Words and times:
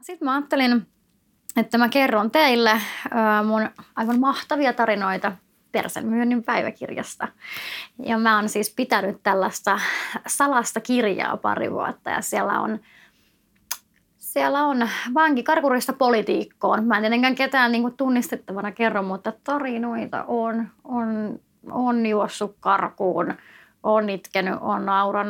Sitten 0.00 0.26
mä 0.26 0.34
ajattelin, 0.34 0.86
että 1.56 1.78
mä 1.78 1.88
kerron 1.88 2.30
teille 2.30 2.80
mun 3.46 3.70
aivan 3.96 4.20
mahtavia 4.20 4.72
tarinoita 4.72 5.32
Persenmyönnin 5.72 6.44
päiväkirjasta. 6.44 7.28
Ja 7.98 8.18
mä 8.18 8.36
oon 8.36 8.48
siis 8.48 8.74
pitänyt 8.76 9.22
tällaista 9.22 9.80
salasta 10.26 10.80
kirjaa 10.80 11.36
pari 11.36 11.70
vuotta 11.70 12.10
ja 12.10 12.20
siellä 12.20 12.60
on 12.60 12.80
siellä 14.18 14.66
on 14.66 14.88
vankikarkurista 15.14 15.92
politiikkoon. 15.92 16.84
Mä 16.84 16.96
en 16.96 17.02
tietenkään 17.02 17.34
ketään 17.34 17.72
niin 17.72 17.96
tunnistettavana 17.96 18.72
kerro, 18.72 19.02
mutta 19.02 19.32
tarinoita 19.44 20.24
on, 20.28 20.68
on, 20.84 21.38
on 21.70 22.06
juossut 22.06 22.56
karkuun, 22.60 23.34
on 23.82 24.10
itkenyt, 24.10 24.54
on 24.60 24.86
naurannut 24.86 25.29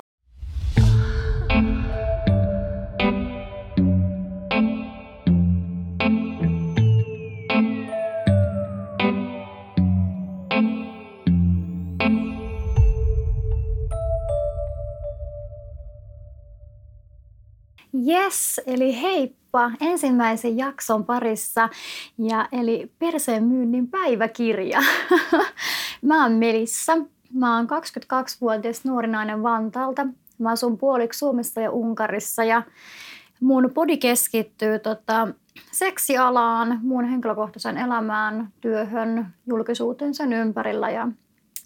Yes, 18.08 18.60
eli 18.66 19.02
heippa 19.02 19.70
ensimmäisen 19.80 20.58
jakson 20.58 21.04
parissa 21.04 21.68
ja 22.18 22.48
eli 22.52 22.92
perseen 22.98 23.44
myynnin 23.44 23.88
päiväkirja. 23.88 24.80
mä 26.02 26.22
oon 26.22 26.32
Melissa, 26.32 26.92
mä 27.32 27.56
oon 27.56 27.66
22-vuotias 27.66 28.84
nuori 28.84 29.08
nainen 29.08 29.42
Vantaalta. 29.42 30.06
Mä 30.38 30.50
asun 30.50 30.78
puoliksi 30.78 31.18
Suomessa 31.18 31.60
ja 31.60 31.70
Unkarissa 31.70 32.44
ja 32.44 32.62
mun 33.40 33.70
podi 33.74 33.96
keskittyy 33.96 34.78
tota, 34.78 35.28
seksialaan, 35.72 36.80
mun 36.82 37.04
henkilökohtaisen 37.04 37.76
elämään, 37.76 38.52
työhön, 38.60 39.26
julkisuuteen 39.46 40.14
sen 40.14 40.32
ympärillä 40.32 40.90
ja 40.90 41.08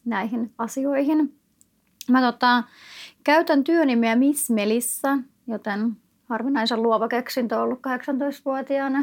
näihin 0.04 0.52
asioihin. 0.58 1.38
Mä 2.10 2.32
tota, 2.32 2.64
käytän 3.24 3.64
työnimeä 3.64 4.16
Miss 4.16 4.50
Melissa, 4.50 5.18
joten 5.46 5.96
harvinaisen 6.28 6.82
luova 6.82 7.08
keksintö 7.08 7.60
ollut 7.60 7.78
18-vuotiaana. 7.78 8.98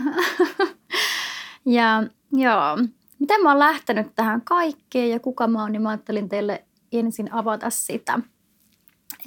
ja 1.65 2.03
joo, 2.33 2.77
miten 3.19 3.41
mä 3.41 3.49
oon 3.49 3.59
lähtenyt 3.59 4.07
tähän 4.15 4.41
kaikkeen 4.41 5.09
ja 5.09 5.19
kuka 5.19 5.47
mä 5.47 5.61
oon, 5.61 5.71
niin 5.71 5.81
mä 5.81 5.89
ajattelin 5.89 6.29
teille 6.29 6.65
ensin 6.91 7.33
avata 7.33 7.69
sitä. 7.69 8.19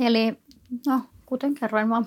Eli 0.01 0.39
no, 0.86 1.01
kuten 1.27 1.55
kerroin, 1.55 1.89
mä 1.89 1.95
oon 1.97 2.06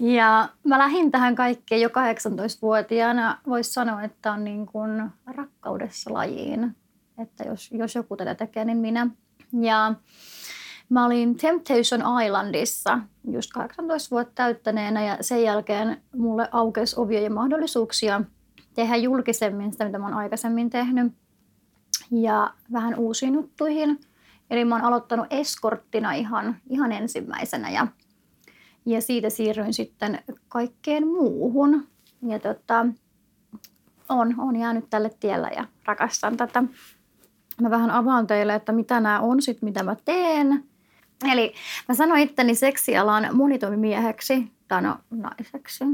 ja 0.00 0.48
mä 0.64 0.78
lähdin 0.78 1.10
tähän 1.10 1.34
kaikkeen 1.34 1.80
jo 1.80 1.88
18-vuotiaana. 1.88 3.38
Voisi 3.46 3.72
sanoa, 3.72 4.02
että 4.02 4.32
on 4.32 4.44
niin 4.44 4.66
kuin 4.66 5.10
rakkaudessa 5.26 6.12
lajiin. 6.12 6.76
Että 7.18 7.44
jos, 7.44 7.70
jos 7.72 7.94
joku 7.94 8.16
tätä 8.16 8.34
tekee, 8.34 8.64
niin 8.64 8.78
minä. 8.78 9.06
Ja 9.60 9.94
Mä 10.92 11.06
olin 11.06 11.36
Temptation 11.36 12.22
Islandissa 12.26 12.98
just 13.30 13.50
18 13.52 14.10
vuotta 14.10 14.32
täyttäneenä 14.34 15.04
ja 15.04 15.16
sen 15.20 15.42
jälkeen 15.42 16.02
mulle 16.16 16.48
aukesi 16.52 17.00
ovia 17.00 17.20
ja 17.20 17.30
mahdollisuuksia 17.30 18.20
tehdä 18.74 18.96
julkisemmin 18.96 19.72
sitä, 19.72 19.84
mitä 19.84 19.98
mä 19.98 20.04
oon 20.04 20.14
aikaisemmin 20.14 20.70
tehnyt. 20.70 21.12
Ja 22.10 22.54
vähän 22.72 22.98
uusiin 22.98 23.34
juttuihin. 23.34 24.00
Eli 24.50 24.64
mä 24.64 24.74
oon 24.74 24.84
aloittanut 24.84 25.26
eskorttina 25.30 26.12
ihan, 26.12 26.56
ihan 26.70 26.92
ensimmäisenä 26.92 27.70
ja, 27.70 27.86
ja 28.86 29.00
siitä 29.00 29.30
siirryin 29.30 29.74
sitten 29.74 30.18
kaikkeen 30.48 31.06
muuhun. 31.06 31.88
Ja 32.22 32.38
tota, 32.38 32.86
on, 34.08 34.34
on 34.38 34.56
jäänyt 34.56 34.84
tälle 34.90 35.10
tiellä 35.20 35.50
ja 35.56 35.64
rakastan 35.84 36.36
tätä. 36.36 36.64
Mä 37.60 37.70
vähän 37.70 37.90
avaan 37.90 38.26
teille, 38.26 38.54
että 38.54 38.72
mitä 38.72 39.00
nämä 39.00 39.20
on 39.20 39.42
sit, 39.42 39.62
mitä 39.62 39.82
mä 39.82 39.96
teen 40.04 40.71
Eli 41.32 41.54
mä 41.88 41.94
sanoin 41.94 42.20
itteni 42.20 42.54
seksialan 42.54 43.28
monitoimimieheksi 43.32 44.52
tai 44.68 44.82
no 44.82 44.96
naiseksi. 45.10 45.84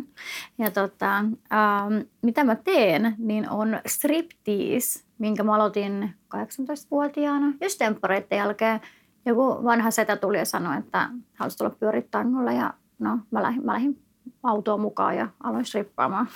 Ja 0.59 0.71
tota, 0.71 1.17
ähm, 1.17 1.95
mitä 2.23 2.45
mä 2.45 2.57
teen, 2.57 3.15
niin 3.19 3.51
on 3.51 3.81
striptease, 3.87 5.05
minkä 5.19 5.43
mä 5.43 5.55
aloitin 5.55 6.15
18-vuotiaana 6.37 7.53
just 7.61 7.79
temppareiden 7.79 8.39
jälkeen. 8.39 8.81
Joku 9.27 9.65
vanha 9.65 9.91
setä 9.91 10.17
tuli 10.17 10.39
ja 10.39 10.45
sanoi, 10.45 10.79
että 10.79 11.09
haluaisi 11.35 11.59
tulla 11.59 11.71
pyörittää 11.71 12.25
mulle 12.25 12.55
ja 12.55 12.75
no 12.99 13.19
mä 13.31 13.43
lähdin, 13.43 13.65
mä 13.65 13.73
lähdin 13.73 14.03
autoon 14.43 14.81
mukaan 14.81 15.17
ja 15.17 15.29
aloin 15.43 15.65
strippaamaan. 15.65 16.29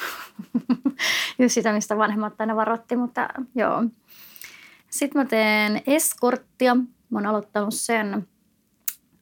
just 1.38 1.54
sitä, 1.54 1.72
mistä 1.72 1.96
vanhemmat 1.96 2.40
aina 2.40 2.56
varoitti, 2.56 2.96
mutta 2.96 3.28
joo. 3.54 3.84
Sitten 4.90 5.22
mä 5.22 5.24
teen 5.24 5.82
eskorttia. 5.86 6.74
Mä 6.74 7.18
oon 7.18 7.26
aloittanut 7.26 7.74
sen 7.74 8.26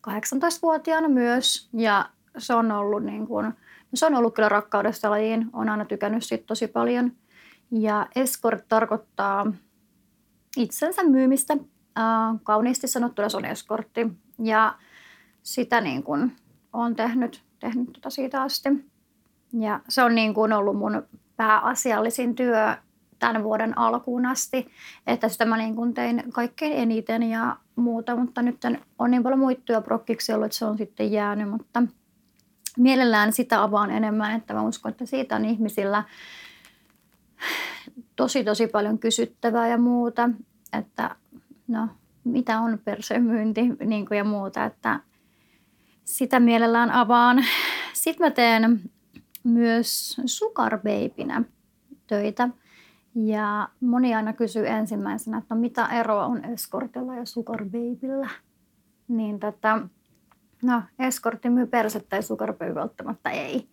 18-vuotiaana 0.08 1.08
myös 1.08 1.68
ja 1.72 2.10
se 2.38 2.54
on 2.54 2.72
ollut, 2.72 3.02
niin 3.02 3.26
kuin, 3.26 3.46
no 3.46 3.94
se 3.94 4.06
on 4.06 4.14
ollut 4.14 4.34
kyllä 4.34 4.48
rakkaudesta 4.48 5.10
lajiin. 5.10 5.50
Olen 5.52 5.68
aina 5.68 5.84
tykännyt 5.84 6.24
siitä 6.24 6.44
tosi 6.46 6.66
paljon. 6.66 7.12
Ja 7.70 8.06
escort 8.16 8.64
tarkoittaa 8.68 9.52
itsensä 10.56 11.02
myymistä. 11.02 11.56
Kauniisti 12.42 12.88
sanottuna 12.88 13.28
se 13.28 13.36
on 13.36 13.44
eskortti. 13.44 14.06
Ja 14.42 14.74
sitä 15.42 15.80
niin 15.80 16.02
kuin 16.02 16.36
olen 16.72 16.96
tehnyt, 16.96 17.42
tehnyt 17.60 17.92
tota 17.92 18.10
siitä 18.10 18.42
asti. 18.42 18.68
Ja 19.52 19.80
se 19.88 20.02
on 20.02 20.14
niin 20.14 20.34
kuin 20.34 20.52
ollut 20.52 20.78
mun 20.78 21.02
pääasiallisin 21.36 22.34
työ 22.34 22.76
tämän 23.18 23.44
vuoden 23.44 23.78
alkuun 23.78 24.26
asti, 24.26 24.70
että 25.06 25.28
sitä 25.28 25.44
mä 25.44 25.56
niin 25.56 25.76
kuin 25.76 25.94
tein 25.94 26.24
kaikkein 26.32 26.72
eniten 26.72 27.22
ja 27.22 27.56
muuta, 27.80 28.16
mutta 28.16 28.42
nyt 28.42 28.56
on 28.98 29.10
niin 29.10 29.22
paljon 29.22 29.38
muittuja 29.40 29.80
prokkiksi 29.80 30.32
ollut, 30.32 30.46
että 30.46 30.58
se 30.58 30.64
on 30.64 30.78
sitten 30.78 31.12
jäänyt, 31.12 31.50
mutta 31.50 31.82
mielellään 32.76 33.32
sitä 33.32 33.62
avaan 33.62 33.90
enemmän, 33.90 34.36
että 34.36 34.54
mä 34.54 34.62
uskon, 34.62 34.90
että 34.90 35.06
siitä 35.06 35.36
on 35.36 35.44
ihmisillä 35.44 36.04
tosi 38.16 38.44
tosi 38.44 38.66
paljon 38.66 38.98
kysyttävää 38.98 39.68
ja 39.68 39.78
muuta, 39.78 40.30
että 40.78 41.16
no 41.68 41.88
mitä 42.24 42.60
on 42.60 42.78
persemyynti 42.84 43.60
niin 43.84 44.06
kuin 44.06 44.18
ja 44.18 44.24
muuta, 44.24 44.64
että 44.64 45.00
sitä 46.04 46.40
mielellään 46.40 46.90
avaan. 46.90 47.44
Sitten 47.92 48.26
mä 48.26 48.30
teen 48.30 48.80
myös 49.44 50.20
sukarbeipinä 50.26 51.42
töitä. 52.06 52.48
Ja 53.14 53.68
moni 53.80 54.14
aina 54.14 54.32
kysyy 54.32 54.68
ensimmäisenä, 54.68 55.38
että 55.38 55.54
no 55.54 55.60
mitä 55.60 55.86
eroa 55.86 56.26
on 56.26 56.44
eskortilla 56.44 57.14
ja 57.14 57.24
sugar. 57.24 57.66
Niin 59.08 59.40
tätä, 59.40 59.78
no 60.62 60.82
eskortti 60.98 61.50
myy 61.50 61.66
persettä 61.66 62.16
ja 62.16 62.22
sugar 62.22 62.54
välttämättä 62.74 63.30
ei. 63.30 63.68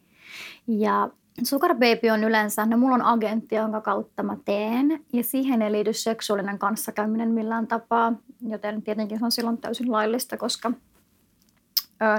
Ja 0.67 1.09
Sugar 1.43 1.75
on 2.13 2.23
yleensä, 2.23 2.65
no 2.65 2.77
mulla 2.77 2.95
on 2.95 3.01
agentti, 3.01 3.55
jonka 3.55 3.81
kautta 3.81 4.23
mä 4.23 4.37
teen, 4.45 5.05
ja 5.13 5.23
siihen 5.23 5.61
ei 5.61 5.71
liity 5.71 5.93
seksuaalinen 5.93 6.59
kanssakäyminen 6.59 7.31
millään 7.31 7.67
tapaa, 7.67 8.13
joten 8.41 8.81
tietenkin 8.81 9.19
se 9.19 9.25
on 9.25 9.31
silloin 9.31 9.57
täysin 9.57 9.91
laillista, 9.91 10.37
koska 10.37 10.71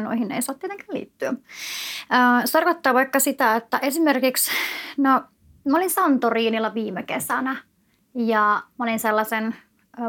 noihin 0.02 0.32
ei 0.32 0.42
saa 0.42 0.54
tietenkään 0.54 0.94
liittyä. 0.94 1.34
Se 2.44 2.52
tarkoittaa 2.52 2.94
vaikka 2.94 3.20
sitä, 3.20 3.56
että 3.56 3.78
esimerkiksi, 3.78 4.50
no 4.96 5.22
Mä 5.64 5.76
olin 5.76 5.90
Santoriinilla 5.90 6.74
viime 6.74 7.02
kesänä 7.02 7.56
ja 8.14 8.62
mä 8.78 8.84
olin 8.84 8.98
sellaisen 8.98 9.54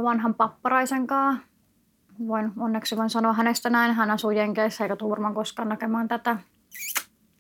vanhan 0.04 0.34
papparaisen 0.34 1.08
kanssa. 1.08 1.50
Voin, 2.28 2.52
onneksi 2.60 2.98
voin 2.98 3.10
sanoa 3.10 3.34
hänestä 3.34 3.70
näin. 3.70 3.94
Hän 3.94 4.12
asuu 4.12 4.32
Jenkeissä 4.32 4.84
eikä 4.84 4.96
tule 4.96 5.10
varmaan 5.10 5.34
koskaan 5.34 5.70
näkemään 5.70 6.08
tätä. 6.08 6.38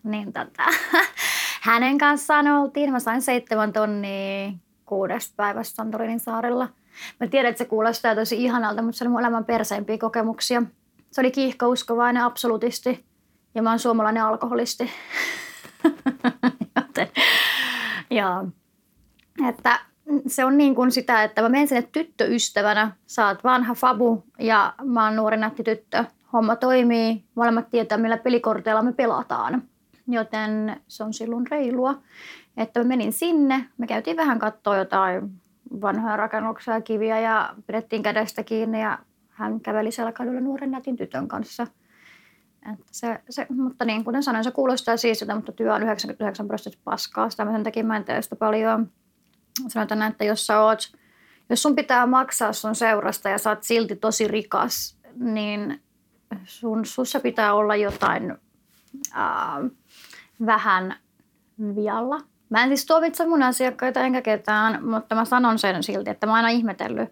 Niin 0.03 0.33
tätä. 0.33 0.63
Hänen 1.61 1.97
kanssaan 1.97 2.47
oltiin. 2.47 2.91
Mä 2.91 2.99
sain 2.99 3.21
seitsemän 3.21 3.73
tonnia 3.73 4.51
kuudesta 4.85 5.33
päivästä 5.37 5.75
Santorinin 5.75 6.19
saarella. 6.19 6.69
Mä 7.19 7.27
tiedän, 7.27 7.49
että 7.49 7.57
se 7.57 7.65
kuulostaa 7.65 8.15
tosi 8.15 8.43
ihanalta, 8.43 8.81
mutta 8.81 8.97
se 8.97 9.03
oli 9.03 9.09
mun 9.09 9.19
elämän 9.19 9.45
perseimpiä 9.45 9.97
kokemuksia. 9.97 10.63
Se 11.11 11.21
oli 11.21 11.31
kiihkouskovainen 11.31 12.23
absolutisti 12.23 13.05
ja 13.55 13.61
mä 13.61 13.69
oon 13.69 13.79
suomalainen 13.79 14.23
alkoholisti. 14.23 14.91
Joten 16.75 17.07
Joo. 18.11 18.47
Että 19.47 19.79
se 20.27 20.45
on 20.45 20.57
niin 20.57 20.75
kuin 20.75 20.91
sitä, 20.91 21.23
että 21.23 21.41
mä 21.41 21.49
menen 21.49 21.67
sinne 21.67 21.81
tyttöystävänä, 21.91 22.91
sä 23.07 23.27
oot 23.27 23.43
vanha 23.43 23.73
fabu 23.73 24.23
ja 24.39 24.73
mä 24.83 25.05
oon 25.05 25.15
nuori 25.15 25.37
nätti 25.37 25.63
tyttö. 25.63 26.05
Homma 26.33 26.55
toimii, 26.55 27.23
molemmat 27.35 27.69
tietää 27.69 27.97
millä 27.97 28.17
pelikorteilla 28.17 28.81
me 28.81 28.93
pelataan. 28.93 29.63
Joten 30.07 30.81
se 30.87 31.03
on 31.03 31.13
silloin 31.13 31.47
reilua, 31.51 32.01
että 32.57 32.79
mä 32.79 32.83
menin 32.83 33.13
sinne, 33.13 33.65
me 33.77 33.87
käytiin 33.87 34.17
vähän 34.17 34.39
katsoa 34.39 34.77
jotain 34.77 35.31
vanhoja 35.81 36.17
rakennuksia 36.17 36.73
ja 36.73 36.81
kiviä 36.81 37.19
ja 37.19 37.53
pidettiin 37.67 38.03
kädestä 38.03 38.43
kiinni 38.43 38.81
ja 38.81 38.99
hän 39.29 39.59
käveli 39.59 39.91
siellä 39.91 40.11
kadulla 40.11 40.39
nuoren 40.39 40.71
nätin 40.71 40.97
tytön 40.97 41.27
kanssa. 41.27 41.67
Että 42.73 42.85
se, 42.91 43.19
se, 43.29 43.47
mutta 43.49 43.85
niin 43.85 44.03
kuten 44.03 44.23
sanoin, 44.23 44.43
se 44.43 44.51
kuulostaa 44.51 44.97
siistiltä, 44.97 45.35
mutta 45.35 45.51
työ 45.51 45.73
on 45.73 45.83
99 45.83 46.47
prosenttia 46.47 46.81
paskaa. 46.83 47.29
Sitä 47.29 47.45
mä 47.45 47.51
sen 47.51 47.63
takia 47.63 47.83
mä 47.83 47.97
en 47.97 48.05
tee 48.05 48.21
sitä 48.21 48.35
paljon. 48.35 48.91
Sanotaan, 49.67 50.01
että 50.01 50.23
jos 50.23 50.47
sä 50.47 50.61
oot, 50.61 50.79
jos 51.49 51.61
sun 51.61 51.75
pitää 51.75 52.05
maksaa 52.05 52.53
sun 52.53 52.75
seurasta 52.75 53.29
ja 53.29 53.37
sä 53.37 53.49
oot 53.49 53.63
silti 53.63 53.95
tosi 53.95 54.27
rikas, 54.27 54.97
niin 55.15 55.81
sun, 56.43 56.85
sussa 56.85 57.19
pitää 57.19 57.53
olla 57.53 57.75
jotain 57.75 58.37
ää, 59.13 59.59
vähän 60.45 60.95
vialla. 61.75 62.21
Mä 62.49 62.63
en 62.63 62.69
siis 62.69 62.85
tuomitse 62.85 63.27
mun 63.27 63.43
asiakkaita 63.43 63.99
enkä 63.99 64.21
ketään, 64.21 64.85
mutta 64.85 65.15
mä 65.15 65.25
sanon 65.25 65.59
sen 65.59 65.83
silti, 65.83 66.09
että 66.09 66.27
mä 66.27 66.31
oon 66.31 66.37
aina 66.37 66.49
ihmetellyt 66.49 67.09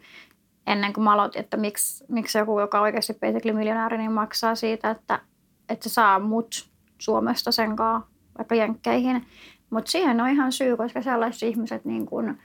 ennen 0.68 0.94
kuin 0.94 1.04
mä 1.04 1.14
aloitin, 1.14 1.40
että 1.40 1.58
miksi, 1.58 2.06
miksi 2.10 2.38
joku, 2.38 2.60
joka 2.60 2.78
on 2.78 2.84
oikeasti 2.84 3.14
basically 3.14 3.58
miljonääri, 3.58 3.98
niin 3.98 4.12
maksaa 4.12 4.56
siitä, 4.56 4.90
että, 4.90 5.20
että 5.70 5.90
se 5.90 5.94
saa 5.94 6.20
mut 6.20 6.70
Suomesta 6.98 7.52
sen 7.52 7.76
kanssa 7.76 8.10
vaikka 8.38 8.56
jenkkeihin. 8.56 9.26
Mutta 9.70 9.92
siihen 9.92 10.22
on 10.22 10.30
ihan 10.30 10.52
syy, 10.52 10.78
koska 10.78 11.02
sellaiset 11.02 11.50
ihmiset, 11.50 11.86
niin 11.86 12.06
kun, 12.06 12.38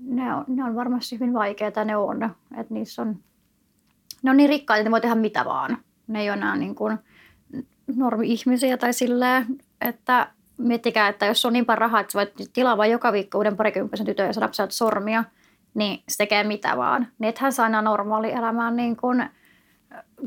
ne, 0.00 0.34
on, 0.34 0.44
ne 0.48 0.64
on 0.64 0.74
varmasti 0.74 1.16
hyvin 1.16 1.32
vaikeita, 1.32 1.84
ne 1.84 1.96
on. 1.96 2.22
Että 2.56 2.74
niissä 2.74 3.02
on, 3.02 3.16
ne 4.22 4.30
on 4.30 4.36
niin 4.36 4.48
rikkaita, 4.48 4.80
että 4.80 4.88
ne 4.88 4.90
voi 4.90 5.00
tehdä 5.00 5.14
mitä 5.14 5.44
vaan. 5.44 5.78
Ne 6.06 6.20
ei 6.20 6.30
ole 6.30 6.36
enää 6.36 6.56
niin 6.56 6.74
kuin 6.74 6.98
normi-ihmisiä 7.96 8.76
tai 8.76 8.92
silleen, 8.92 9.46
että 9.80 10.32
miettikää, 10.56 11.08
että 11.08 11.26
jos 11.26 11.44
on 11.44 11.52
niin 11.52 11.66
paljon 11.66 11.78
rahaa, 11.78 12.00
että 12.00 12.12
sä 12.12 12.18
voit 12.18 12.52
tilaa 12.52 12.76
vain 12.76 12.92
joka 12.92 13.12
viikko 13.12 13.38
uuden 13.38 13.56
parikymppisen 13.56 14.06
tytön 14.06 14.26
ja 14.26 14.32
saada 14.32 14.70
sormia, 14.70 15.24
niin 15.74 16.02
se 16.08 16.16
tekee 16.18 16.44
mitä 16.44 16.76
vaan. 16.76 17.08
Niin 17.18 17.28
ethän 17.28 17.52
saa 17.52 17.64
aina 17.64 17.82
normaali 17.82 18.32
elämään 18.32 18.76
niin 18.76 18.96
kuin 18.96 19.30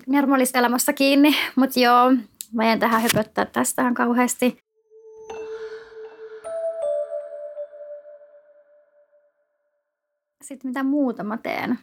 normaalista 0.07 0.59
elämässä 0.59 0.93
kiinni. 0.93 1.35
Mutta 1.55 1.79
joo, 1.79 2.11
mä 2.53 2.63
en 2.63 2.79
tähän 2.79 3.01
höpöttää 3.01 3.45
tästähän 3.45 3.93
kauheasti. 3.93 4.63
Sitten 10.43 10.69
mitä 10.69 10.83
muuta 10.83 11.23
mä 11.23 11.37
teen? 11.37 11.79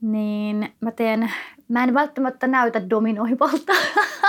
Niin 0.00 0.74
mä 0.80 0.90
teen, 0.90 1.32
mä 1.68 1.84
en 1.84 1.94
välttämättä 1.94 2.46
näytä 2.46 2.90
dominoivalta, 2.90 3.72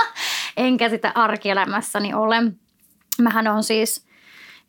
enkä 0.58 0.90
sitä 0.90 1.12
arkielämässäni 1.16 2.14
ole. 2.14 2.36
Mähän 3.22 3.48
on 3.48 3.64
siis 3.64 4.06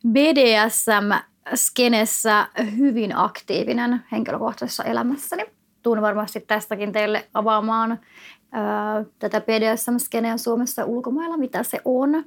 BDSM-skenessä 0.07 2.47
hyvin 2.77 3.17
aktiivinen 3.17 4.03
henkilökohtaisessa 4.11 4.83
elämässäni. 4.83 5.45
Tuun 5.83 6.01
varmasti 6.01 6.39
tästäkin 6.39 6.91
teille 6.91 7.29
avaamaan 7.33 7.99
tätä 9.19 9.41
BDSM-skeneä 9.41 10.37
Suomessa 10.37 10.85
ulkomailla, 10.85 11.37
mitä 11.37 11.63
se 11.63 11.81
on. 11.85 12.25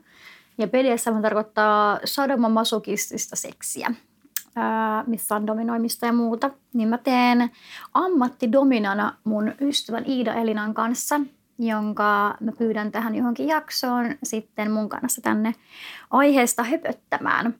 Ja 0.59 0.69
BDSM 0.69 1.21
tarkoittaa 1.23 2.01
sadomamasokistista 2.05 3.37
seksiä, 3.37 3.95
missä 5.07 5.37
on 5.37 5.47
dominoimista 5.47 6.07
ja 6.07 6.13
muuta. 6.13 6.51
Niin 6.73 6.89
mä 6.89 6.99
teen 6.99 7.51
ammattidominana 7.95 9.17
mun 9.25 9.53
ystävän 9.61 10.05
Iida 10.07 10.35
Elinan 10.35 10.75
kanssa– 10.75 11.21
jonka 11.61 12.37
mä 12.41 12.53
pyydän 12.53 12.93
tähän 12.93 13.15
johonkin 13.15 13.49
jaksoon 13.49 14.07
sitten 14.23 14.71
mun 14.71 14.89
kanssa 14.89 15.21
tänne 15.23 15.55
aiheesta 16.11 16.63
höpöttämään. 16.63 17.55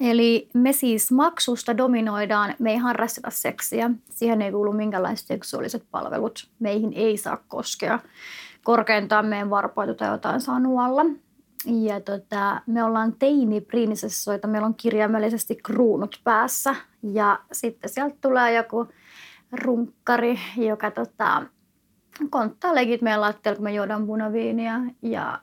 Eli 0.00 0.48
me 0.54 0.72
siis 0.72 1.12
maksusta 1.12 1.76
dominoidaan, 1.76 2.54
me 2.58 2.70
ei 2.70 2.76
harrasteta 2.76 3.30
seksiä, 3.30 3.90
siihen 4.10 4.42
ei 4.42 4.52
kuulu 4.52 4.72
minkälaiset 4.72 5.26
seksuaaliset 5.26 5.84
palvelut, 5.90 6.48
meihin 6.58 6.92
ei 6.92 7.16
saa 7.16 7.44
koskea. 7.48 7.98
Korkeintaan 8.64 9.26
meidän 9.26 9.50
varpaita 9.50 9.94
tai 9.94 10.08
jotain 10.08 10.40
saa 10.40 10.60
nuolla. 10.60 11.04
Ja 11.64 12.00
tota, 12.00 12.60
me 12.66 12.84
ollaan 12.84 13.14
teini-prinsessoita, 13.18 14.48
meillä 14.48 14.66
on 14.66 14.74
kirjaimellisesti 14.74 15.56
kruunut 15.56 16.20
päässä. 16.24 16.74
Ja 17.02 17.38
sitten 17.52 17.90
sieltä 17.90 18.16
tulee 18.20 18.54
joku 18.54 18.88
runkkari, 19.52 20.38
joka 20.56 20.90
tota, 20.90 21.42
konttaa 22.30 22.74
legit 22.74 23.02
meidän 23.02 23.20
lattialla, 23.20 23.56
kun 23.56 23.64
me 23.64 23.74
juodaan 23.74 24.06
punaviiniä 24.06 24.80
ja 25.02 25.40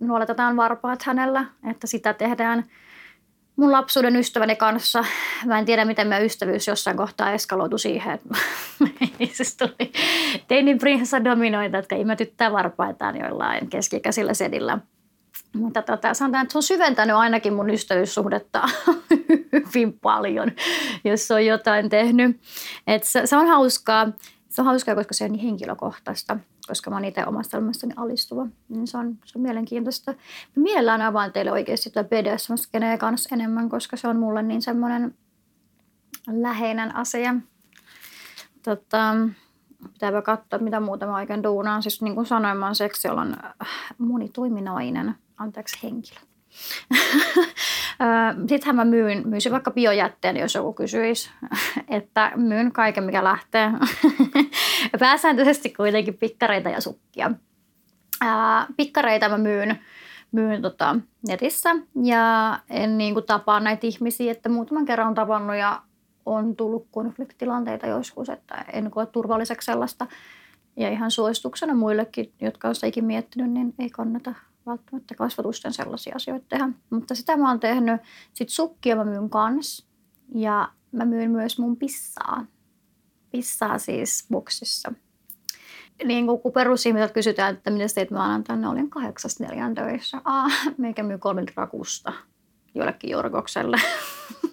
nuoletetaan 0.00 0.56
varpaat 0.56 1.02
hänellä, 1.02 1.44
että 1.70 1.86
sitä 1.86 2.14
tehdään 2.14 2.64
mun 3.58 3.72
lapsuuden 3.72 4.16
ystäväni 4.16 4.56
kanssa. 4.56 5.04
Mä 5.46 5.58
en 5.58 5.64
tiedä, 5.64 5.84
miten 5.84 6.08
meidän 6.08 6.26
ystävyys 6.26 6.68
jossain 6.68 6.96
kohtaa 6.96 7.32
eskaloitu 7.32 7.78
siihen, 7.78 8.14
että 8.14 8.28
siis 9.36 9.56
tuli 9.56 9.92
teinin 10.48 10.78
prinsessa 10.78 11.24
dominoita, 11.24 11.76
jotka 11.76 11.96
imetyttää 11.96 12.52
varpaitaan 12.52 13.16
joillain 13.16 13.70
keskikäisillä 13.70 14.34
sedillä. 14.34 14.78
Mutta 15.54 15.82
tota, 15.82 16.14
sanotaan, 16.14 16.42
että 16.42 16.52
se 16.52 16.58
on 16.58 16.62
syventänyt 16.62 17.16
ainakin 17.16 17.54
mun 17.54 17.70
ystävyyssuhdetta 17.70 18.68
hyvin 19.66 19.98
paljon, 20.00 20.52
jos 21.04 21.30
on 21.30 21.46
jotain 21.46 21.88
tehnyt. 21.88 22.40
Et 22.86 23.04
se, 23.04 23.26
se 23.26 23.36
on 23.36 23.46
hauskaa 23.46 24.12
se 24.48 24.62
on 24.62 24.66
hauskaa, 24.66 24.94
koska 24.94 25.14
se 25.14 25.24
on 25.24 25.32
niin 25.32 25.42
henkilökohtaista, 25.42 26.36
koska 26.68 26.90
mä 26.90 26.96
oon 26.96 27.04
itse 27.04 27.26
omasta 27.26 27.56
elämästäni 27.56 27.94
alistuva. 27.96 28.46
Niin 28.68 28.86
se, 28.86 28.98
on, 28.98 29.18
se 29.24 29.38
on 29.38 29.42
mielenkiintoista. 29.42 30.12
Mä 30.56 30.62
mielellään 30.62 31.02
avaan 31.02 31.32
teille 31.32 31.52
oikeasti 31.52 31.90
tätä 31.90 32.08
BDSM-skeneä 32.08 32.98
kanssa 32.98 33.34
enemmän, 33.34 33.68
koska 33.68 33.96
se 33.96 34.08
on 34.08 34.18
mulle 34.18 34.42
niin 34.42 34.62
semmoinen 34.62 35.14
läheinen 36.26 36.96
asia. 36.96 37.34
Tota, 38.62 39.14
pitääpä 39.92 40.22
katsoa, 40.22 40.58
mitä 40.58 40.80
muuta 40.80 41.06
mä 41.06 41.16
oikein 41.16 41.42
duunaan. 41.42 41.82
Siis 41.82 42.02
niin 42.02 42.14
kuin 42.14 42.26
sanoin, 42.26 42.58
mä 42.58 42.66
oon 42.66 42.74
seksiolan 42.74 43.36
monitoiminainen, 43.98 45.14
anteeksi 45.36 45.78
henkilö. 45.82 46.20
Sittenhän 48.48 48.76
mä 48.76 48.84
myyn, 48.84 49.28
myisin 49.28 49.52
vaikka 49.52 49.70
biojätteen, 49.70 50.36
jos 50.36 50.54
joku 50.54 50.72
kysyisi, 50.72 51.30
että 51.88 52.32
myyn 52.36 52.72
kaiken, 52.72 53.04
mikä 53.04 53.24
lähtee. 53.24 53.70
Pääsääntöisesti 54.98 55.70
kuitenkin 55.70 56.14
pikkareita 56.14 56.68
ja 56.68 56.80
sukkia. 56.80 57.30
Pikkareita 58.76 59.28
mä 59.28 59.38
myyn, 59.38 59.78
myyn 60.32 60.62
tota 60.62 60.96
netissä 61.28 61.70
ja 62.02 62.58
en 62.70 62.98
niin 62.98 63.14
kuin 63.14 63.26
tapaa 63.26 63.60
näitä 63.60 63.86
ihmisiä, 63.86 64.32
että 64.32 64.48
muutaman 64.48 64.84
kerran 64.84 65.08
on 65.08 65.14
tavannut 65.14 65.56
ja 65.56 65.82
on 66.26 66.56
tullut 66.56 66.86
konfliktilanteita 66.90 67.86
joskus, 67.86 68.28
että 68.28 68.64
en 68.72 68.90
koe 68.90 69.06
turvalliseksi 69.06 69.66
sellaista. 69.66 70.06
Ja 70.76 70.90
ihan 70.90 71.10
suosituksena 71.10 71.74
muillekin, 71.74 72.32
jotka 72.40 72.68
ovat 72.68 72.84
ikinä 72.84 73.06
miettinyt, 73.06 73.50
niin 73.50 73.74
ei 73.78 73.90
kannata 73.90 74.34
välttämättä 74.66 75.14
kasvatusten 75.14 75.72
sellaisia 75.72 76.16
asioita 76.16 76.46
tehdä. 76.48 76.68
Mutta 76.90 77.14
sitä 77.14 77.36
mä 77.36 77.48
oon 77.48 77.60
tehnyt. 77.60 78.00
Sitten 78.34 78.54
sukkia 78.54 78.96
mä 78.96 79.04
myyn 79.04 79.30
kans. 79.30 79.88
Ja 80.34 80.68
mä 80.92 81.04
myyn 81.04 81.30
myös 81.30 81.58
mun 81.58 81.76
pissaa. 81.76 82.44
Pissaa 83.30 83.78
siis 83.78 84.26
boksissa. 84.30 84.92
Niin 86.04 86.26
kun 86.26 86.52
perusihmiset 86.52 87.12
kysytään, 87.12 87.54
että 87.54 87.70
mitä 87.70 87.84
teit 87.94 88.10
maanantaina, 88.10 88.70
olin 88.70 88.90
kahdeksasta 88.90 89.44
neljän 89.44 89.74
töissä. 89.74 90.20
Ah, 90.24 90.52
meikä 90.76 91.02
myy 91.02 91.18
kolmen 91.18 91.46
rakusta 91.56 92.12
jollekin 92.74 93.10
jorgokselle. 93.10 93.76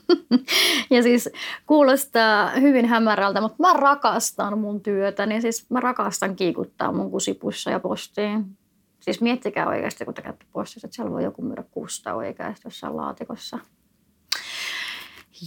ja 0.91 1.03
siis 1.03 1.29
kuulostaa 1.65 2.49
hyvin 2.49 2.85
hämärältä, 2.85 3.41
mutta 3.41 3.57
mä 3.59 3.73
rakastan 3.73 4.59
mun 4.59 4.81
työtä, 4.81 5.25
niin 5.25 5.41
siis 5.41 5.69
mä 5.69 5.79
rakastan 5.79 6.35
kiikuttaa 6.35 6.91
mun 6.91 7.11
kusipussa 7.11 7.71
ja 7.71 7.79
postiin. 7.79 8.57
Siis 8.99 9.21
miettikää 9.21 9.67
oikeasti, 9.67 10.05
kun 10.05 10.13
te 10.13 10.21
käytte 10.21 10.45
postissa, 10.51 10.87
että 10.87 10.95
siellä 10.95 11.11
voi 11.11 11.23
joku 11.23 11.41
myydä 11.41 11.63
kusta 11.71 12.13
oikeasti 12.13 12.61
jossain 12.67 12.97
laatikossa. 12.97 13.59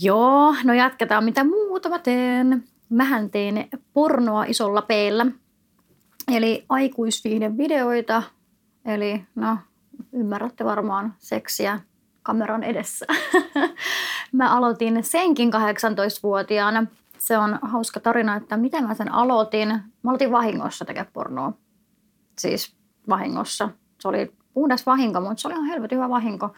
Joo, 0.03 0.55
no 0.65 0.75
jatketaan. 0.75 1.25
Mitä 1.25 1.45
muuta 1.45 1.89
mä 1.89 1.99
teen? 1.99 2.65
Mähän 2.89 3.31
teen 3.31 3.69
pornoa 3.93 4.45
isolla 4.45 4.83
peellä. 4.83 5.27
Eli 6.33 6.65
videoita. 7.59 8.23
Eli 8.85 9.25
no, 9.35 9.59
ymmärrätte 10.13 10.65
varmaan 10.65 11.15
seksiä 11.19 11.81
kameran 12.23 12.63
edessä. 12.63 13.07
mä 14.33 14.57
aloitin 14.57 15.05
senkin 15.05 15.51
18-vuotiaana. 15.53 16.87
Se 17.19 17.39
on 17.39 17.59
hauska 17.63 18.01
tarina, 18.01 18.37
että 18.37 18.57
miten 18.57 18.85
mä 18.85 18.95
sen 18.95 19.13
aloitin. 19.13 19.69
Mä 20.03 20.11
aloitin 20.11 20.33
vahingossa 20.33 20.85
tekemään 20.85 21.13
pornoa. 21.13 21.53
Siis 22.39 22.77
vahingossa. 23.09 23.69
Se 24.01 24.09
oli 24.09 24.33
puhdas 24.53 24.87
vahinko, 24.87 25.21
mutta 25.21 25.37
se 25.37 25.49
oli 25.49 25.55
ihan 25.55 25.67
helvetin 25.67 25.99
hyvä 25.99 26.09
vahinko. 26.09 26.55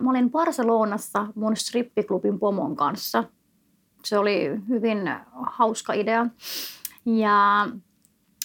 Mä 0.00 0.10
olin 0.10 0.30
Barcelonassa 0.30 1.26
mun 1.34 1.56
strippiklubin 1.56 2.38
pomon 2.38 2.76
kanssa. 2.76 3.24
Se 4.06 4.18
oli 4.18 4.50
hyvin 4.68 5.10
hauska 5.46 5.92
idea. 5.92 6.26
Ja 7.06 7.66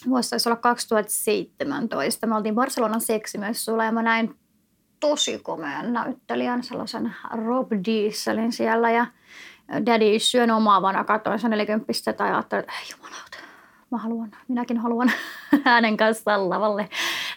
vuosi 0.10 0.30
taisi 0.30 0.50
olla 0.50 0.60
2017. 0.60 2.27
Mä 2.27 2.38
oltiin 2.38 2.56
Barcelonan 2.56 3.01
seksimessuilla 3.01 3.86
ja 3.86 3.91
mä 3.91 4.01
näin 4.01 4.36
tosi 5.00 5.39
komean 5.39 5.94
näyttelijän, 5.94 6.63
sellaisen 6.63 7.15
Rob 7.46 7.72
Dieselin 7.86 8.51
siellä. 8.51 8.91
Ja 8.91 9.06
Daddy 9.86 10.20
syön 10.20 10.51
omaavana, 10.51 11.03
katsoin 11.03 11.39
sen 11.39 11.51
40 11.51 12.13
tai 12.18 12.32
ajattelin, 12.32 12.60
että 12.60 12.74
jumalauta, 12.91 13.38
mä 13.91 13.98
haluan, 13.98 14.32
minäkin 14.48 14.77
haluan 14.77 15.12
äänen 15.65 15.98
kanssa 15.98 16.50
lavalle. 16.50 16.89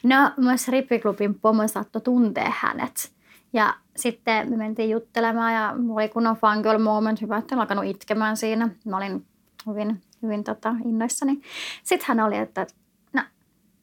No, 0.02 0.31
myös 0.37 0.69
rippiklubin 0.69 1.35
pomo 1.35 1.69
saattoi 1.69 2.02
tuntea 2.02 2.52
hänet. 2.57 3.13
Ja 3.54 3.75
sitten 3.96 4.50
me 4.50 4.56
mentiin 4.56 4.90
juttelemaan 4.90 5.54
ja 5.54 5.75
mulla 5.78 6.00
oli 6.00 6.08
kunnon 6.08 6.37
fangirl 6.37 6.78
moment. 6.78 7.20
Hyvä, 7.20 7.37
että 7.37 7.54
en 7.54 7.61
alkanut 7.61 7.84
itkemään 7.84 8.37
siinä. 8.37 8.68
Mä 8.84 8.96
olin 8.96 9.26
hyvin, 9.66 10.02
hyvin 10.23 10.44
tota, 10.44 10.75
innoissani. 10.84 11.40
Sitten 11.82 12.06
hän 12.08 12.20
oli, 12.20 12.37
että, 12.37 12.66
no, 13.12 13.23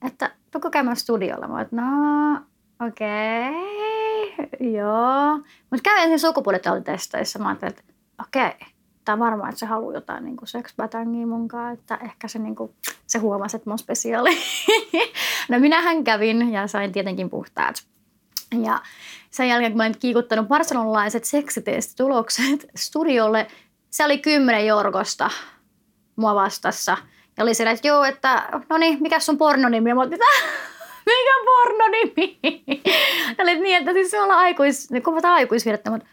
että 0.06 0.32
tuko 0.52 0.70
käymään 0.70 0.98
studiolla. 0.98 1.48
Mä 1.48 1.62
että 1.62 1.76
no, 1.76 1.86
okei, 2.88 3.50
okay, 4.34 4.70
joo. 4.70 5.38
Mutta 5.38 5.84
kävin 5.84 6.04
ensin 6.04 6.20
sukupuolitautitesteissä. 6.20 7.40
Mä 7.40 7.48
ajattelin, 7.48 7.74
että 7.74 7.94
okei, 8.22 8.48
okay, 8.48 8.68
tämä 9.06 9.20
varmaan, 9.20 9.50
että 9.50 9.60
se 9.60 9.66
haluaa 9.66 9.94
jotain 9.94 10.26
niin 10.26 10.38
seksbatangia 10.44 11.28
munkaan, 11.28 11.74
että 11.74 11.96
ehkä 11.96 12.28
se, 12.28 12.40
niin 12.40 12.56
kuin, 12.56 12.72
se 13.08 13.20
huomasi, 13.20 13.58
että 13.58 13.70
mä 13.70 13.72
oon 13.72 13.80
spesiaali. 13.80 14.38
no 15.50 15.60
minähän 15.60 16.04
kävin 16.04 16.52
ja 16.52 16.68
sain 16.68 16.92
tietenkin 16.92 17.30
puhtaat. 17.30 17.91
Ja 18.64 18.82
sen 19.30 19.48
jälkeen, 19.48 19.72
kun 19.72 19.78
mä 19.78 19.84
olin 19.84 20.00
kiikuttanut 20.00 20.48
barcelonalaiset 20.48 21.26
seksitestitulokset 21.26 22.66
studiolle, 22.76 23.48
se 23.90 24.06
oli 24.06 24.18
kymmenen 24.18 24.68
jorkosta 24.68 25.30
mua 26.16 26.36
vastassa. 26.36 26.98
Ja 27.38 27.44
oli 27.44 27.54
siellä, 27.54 27.72
että 27.72 27.88
joo, 27.88 28.04
että 28.04 28.50
no 28.70 28.78
niin, 28.78 29.02
mikä 29.02 29.20
sun 29.20 29.38
pornonimi? 29.38 29.90
Ja 29.90 29.96
mä 29.96 30.02
otin, 30.02 30.20
mikä 31.06 31.34
pornonimi? 31.46 32.40
Ja 33.38 33.44
oli 33.44 33.60
niin, 33.60 33.78
että 33.78 33.94
siis 33.94 34.12
se 34.12 34.22
olla 34.22 34.36
aikuis, 34.36 34.92
niin 34.92 35.04
kuvataan 35.04 35.34
aikuisvirrettä, 35.34 35.92
mutta 35.92 36.08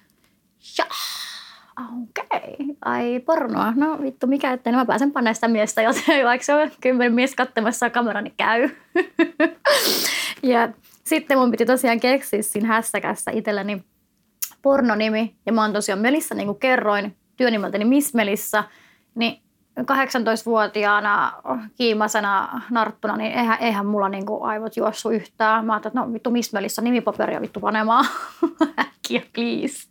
okei, 1.78 2.52
okay. 2.52 2.76
ai 2.84 3.20
pornoa. 3.20 3.72
No 3.76 3.98
vittu, 4.02 4.26
mikä 4.26 4.52
ettei, 4.52 4.72
no 4.72 4.78
mä 4.78 4.86
pääsen 4.86 5.12
panna 5.12 5.34
sitä 5.34 5.48
miestä, 5.48 5.82
joten 5.82 6.24
vaikka 6.24 6.44
se 6.44 6.54
on 6.54 6.70
kymmenen 6.80 7.14
mies 7.14 7.34
katsomassa 7.34 7.90
kamera, 7.90 8.20
niin 8.20 8.34
käy. 8.36 8.68
ja 10.42 10.68
sitten 11.08 11.38
mun 11.38 11.50
piti 11.50 11.66
tosiaan 11.66 12.00
keksiä 12.00 12.42
siinä 12.42 12.68
hässäkässä 12.68 13.30
itselleni 13.30 13.84
pornonimi. 14.62 15.36
Ja 15.46 15.52
mä 15.52 15.62
oon 15.62 15.72
tosiaan 15.72 16.00
Melissa, 16.00 16.34
niin 16.34 16.46
kuin 16.46 16.58
kerroin, 16.58 17.16
työnimeltäni 17.36 17.84
Miss 17.84 18.14
Melissa. 18.14 18.64
Niin 19.14 19.42
18-vuotiaana 19.80 21.32
kiimasena 21.76 22.60
narttuna, 22.70 23.16
niin 23.16 23.32
eihän, 23.32 23.58
eihän 23.60 23.86
mulla 23.86 24.08
niin 24.08 24.26
kuin 24.26 24.42
aivot 24.42 24.76
juossu 24.76 25.10
yhtään. 25.10 25.64
Mä 25.64 25.72
ajattelin, 25.72 25.92
että 25.92 26.06
no 26.06 26.12
vittu 26.12 26.30
Miss 26.30 26.52
Melissa 26.52 26.82
nimipaperia 26.82 27.40
vittu 27.40 27.60
panemaan. 27.60 28.06
Äkkiä, 28.80 29.22
please. 29.34 29.88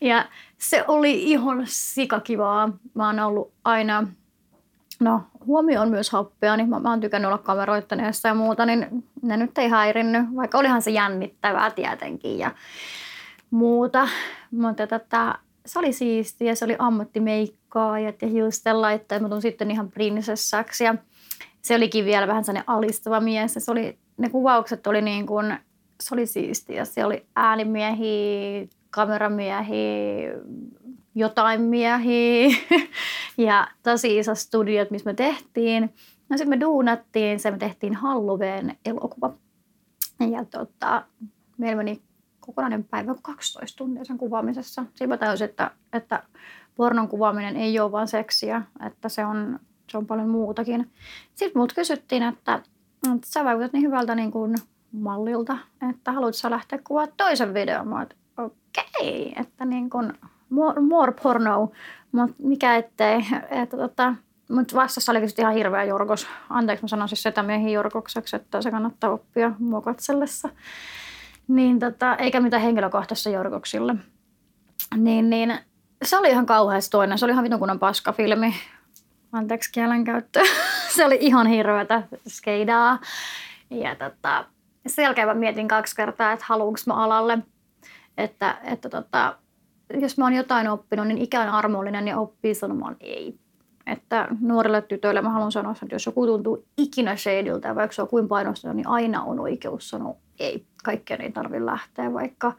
Ja 0.00 0.24
se 0.58 0.84
oli 0.88 1.22
ihan 1.22 1.62
sikakivaa. 1.64 2.72
Mä 2.94 3.06
oon 3.06 3.20
ollut 3.20 3.52
aina, 3.64 4.08
no 5.00 5.20
huomio 5.46 5.80
on 5.80 5.90
myös 5.90 6.10
happea, 6.10 6.56
niin 6.56 6.68
mä, 6.68 6.80
mä 6.80 6.90
oon 6.90 7.00
tykännyt 7.00 7.26
olla 7.26 7.38
kameroittaneessa 7.38 8.28
ja 8.28 8.34
muuta, 8.34 8.66
niin 8.66 9.04
ne 9.22 9.36
nyt 9.36 9.58
ei 9.58 9.68
häirinnyt, 9.68 10.22
vaikka 10.36 10.58
olihan 10.58 10.82
se 10.82 10.90
jännittävää 10.90 11.70
tietenkin 11.70 12.38
ja 12.38 12.50
muuta. 13.50 14.08
Mutta 14.50 14.86
tätä, 14.86 15.34
se 15.66 15.78
oli 15.78 15.92
siistiä, 15.92 16.54
se 16.54 16.64
oli 16.64 16.76
ammattimeikkaajat 16.78 18.22
ja 18.22 18.28
hiusten 18.28 18.82
laitteet, 18.82 19.22
mutta 19.22 19.40
sitten 19.40 19.70
ihan 19.70 19.90
prinsessaksi 19.90 20.84
ja 20.84 20.94
se 21.62 21.74
olikin 21.74 22.04
vielä 22.04 22.26
vähän 22.26 22.44
sellainen 22.44 22.70
alistava 22.70 23.20
mies. 23.20 23.54
Se 23.58 23.70
oli, 23.70 23.98
ne 24.16 24.28
kuvaukset 24.28 24.86
oli 24.86 25.02
niin 25.02 25.26
kuin, 25.26 25.58
se 26.00 26.14
oli 26.14 26.26
siistiä. 26.26 26.84
Se 26.84 27.04
oli 27.04 27.26
äänimiehiä, 27.36 28.66
kameramiehiä, 28.90 30.32
jotain 31.16 31.60
miehiä 31.60 32.56
ja 33.48 33.68
tosi 33.82 34.18
iso 34.18 34.34
studiot, 34.34 34.90
missä 34.90 35.10
me 35.10 35.14
tehtiin. 35.14 35.94
No 36.28 36.36
sitten 36.36 36.48
me 36.48 36.60
duunattiin, 36.60 37.40
se 37.40 37.50
me 37.50 37.58
tehtiin 37.58 37.94
Halloween 37.94 38.76
elokuva. 38.84 39.34
Ja 40.30 40.44
tota, 40.44 41.02
meillä 41.58 41.76
meni 41.76 42.02
kokonainen 42.40 42.84
päivä 42.84 43.14
12 43.22 43.78
tuntia 43.78 44.04
sen 44.04 44.18
kuvaamisessa. 44.18 44.84
Siinä 44.94 45.14
mä 45.14 45.18
tajusin, 45.18 45.44
että, 45.44 45.70
että 45.92 46.22
pornon 46.74 47.08
kuvaaminen 47.08 47.56
ei 47.56 47.80
ole 47.80 47.92
vain 47.92 48.08
seksiä, 48.08 48.62
että 48.86 49.08
se 49.08 49.24
on, 49.24 49.60
se 49.90 49.98
on 49.98 50.06
paljon 50.06 50.28
muutakin. 50.28 50.90
Sitten 51.34 51.62
mut 51.62 51.72
kysyttiin, 51.72 52.22
että, 52.22 52.54
että 53.14 53.26
sä 53.26 53.44
vaikutat 53.44 53.72
niin 53.72 53.82
hyvältä 53.82 54.14
niin 54.14 54.30
kuin 54.30 54.54
mallilta, 54.92 55.58
että 55.90 56.12
haluatko 56.12 56.50
lähteä 56.50 56.78
kuvaamaan 56.84 57.16
toisen 57.16 57.54
videon. 57.54 57.88
Mä 57.88 58.06
okei, 58.36 59.28
okay, 59.28 59.42
että 59.42 59.64
niin 59.64 59.90
kuin 59.90 60.12
more, 60.80 61.12
porno, 61.22 61.72
mutta 62.12 62.34
mikä 62.38 62.76
ettei. 62.76 63.26
Että 63.50 63.76
tota, 63.76 64.14
mutta 64.50 64.76
vastassa 64.76 65.12
oli 65.12 65.20
ihan 65.38 65.54
hirveä 65.54 65.84
jorkos. 65.84 66.26
Anteeksi, 66.50 66.84
mä 66.84 66.88
sanoin 66.88 67.08
siis 67.08 67.22
setämiehin 67.22 67.72
jorkokseksi, 67.72 68.36
että 68.36 68.62
se 68.62 68.70
kannattaa 68.70 69.10
oppia 69.10 69.52
mua 69.58 69.80
katsellessa. 69.80 70.48
Niin 71.48 71.78
tota, 71.78 72.16
eikä 72.16 72.40
mitään 72.40 72.62
henkilökohtaisessa 72.62 73.30
jorkoksille. 73.30 73.94
Niin, 74.96 75.30
niin 75.30 75.58
se 76.04 76.18
oli 76.18 76.28
ihan 76.30 76.46
kauheasti 76.46 76.90
toinen. 76.90 77.18
Se 77.18 77.24
oli 77.24 77.32
ihan 77.32 77.44
vitun 77.44 77.58
kunnon 77.58 77.78
paskafilmi. 77.78 78.54
Anteeksi 79.32 79.72
kielenkäyttö. 79.72 80.40
se 80.96 81.04
oli 81.04 81.18
ihan 81.20 81.46
hirveätä 81.46 82.02
skeidaa. 82.28 82.98
Ja 83.70 83.94
tota, 83.94 84.44
sen 84.86 85.02
jälkeen 85.02 85.28
mä 85.28 85.34
mietin 85.34 85.68
kaksi 85.68 85.96
kertaa, 85.96 86.32
että 86.32 86.44
haluanko 86.48 86.80
mä 86.86 86.94
alalle– 86.94 87.38
että, 88.18 88.56
että 88.64 88.88
tota, 88.88 89.36
jos 89.94 90.18
mä 90.18 90.24
oon 90.24 90.34
jotain 90.34 90.68
oppinut, 90.68 91.06
niin 91.06 91.18
ikä 91.18 91.40
on 91.40 91.48
armollinen 91.48 92.08
ja 92.08 92.18
oppii 92.18 92.54
sanomaan 92.54 92.96
ei. 93.00 93.38
Että 93.86 94.28
nuorille 94.40 94.82
tytöille 94.82 95.22
mä 95.22 95.30
haluan 95.30 95.52
sanoa, 95.52 95.72
että 95.72 95.94
jos 95.94 96.06
joku 96.06 96.26
tuntuu 96.26 96.64
ikinä 96.76 97.16
shadeiltä, 97.16 97.74
vaikka 97.74 97.94
se 97.94 98.02
on 98.02 98.08
kuin 98.08 98.28
painosta, 98.28 98.74
niin 98.74 98.88
aina 98.88 99.22
on 99.22 99.40
oikeus 99.40 99.90
sanoa 99.90 100.16
ei. 100.38 100.66
Kaikkeen 100.84 101.20
ei 101.20 101.32
tarvitse 101.32 101.66
lähteä, 101.66 102.12
vaikka, 102.12 102.52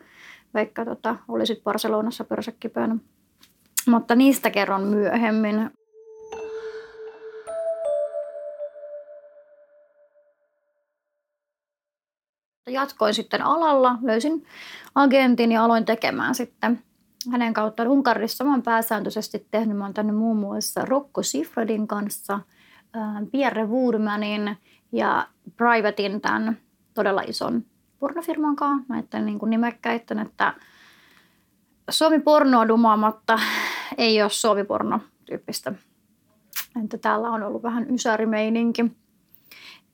vaikka 0.53 0.85
tota, 0.85 1.15
olisit 1.27 1.63
Barcelonassa 1.63 2.23
pörsäkkipäänä. 2.23 2.95
Mutta 3.87 4.15
niistä 4.15 4.49
kerron 4.49 4.83
myöhemmin. 4.83 5.71
Jatkoin 12.69 13.13
sitten 13.13 13.41
alalla, 13.41 13.97
löysin 14.01 14.45
agentin 14.95 15.51
ja 15.51 15.63
aloin 15.63 15.85
tekemään 15.85 16.35
sitten 16.35 16.83
hänen 17.31 17.53
kauttaan 17.53 17.89
Unkarissa. 17.89 18.43
Oon 18.43 18.61
pääsääntöisesti 18.63 19.47
tehnyt, 19.51 19.77
mä 19.77 19.83
oon 19.83 19.93
tänne 19.93 20.13
muun 20.13 20.37
muassa 20.37 20.85
Rocco 20.85 21.23
Sifredin 21.23 21.87
kanssa, 21.87 22.39
Pierre 23.31 23.65
Woodmanin 23.65 24.57
ja 24.91 25.27
Privatein 25.57 26.21
tämän 26.21 26.57
todella 26.93 27.21
ison 27.21 27.65
pornofirman 27.99 28.55
kanssa, 28.55 28.93
näiden 28.93 29.25
niin 29.25 29.39
kuin 29.39 29.49
nimekkäiden, 29.49 30.19
että 30.19 30.53
Suomi 31.89 32.19
pornoa 32.19 32.67
dumaamatta 32.67 33.39
ei 33.97 34.21
ole 34.21 34.29
Suomi 34.29 34.63
porno 34.63 34.99
tyyppistä. 35.25 35.73
Että 36.83 36.97
täällä 36.97 37.29
on 37.29 37.43
ollut 37.43 37.63
vähän 37.63 37.93
ysärimeininki. 37.93 38.85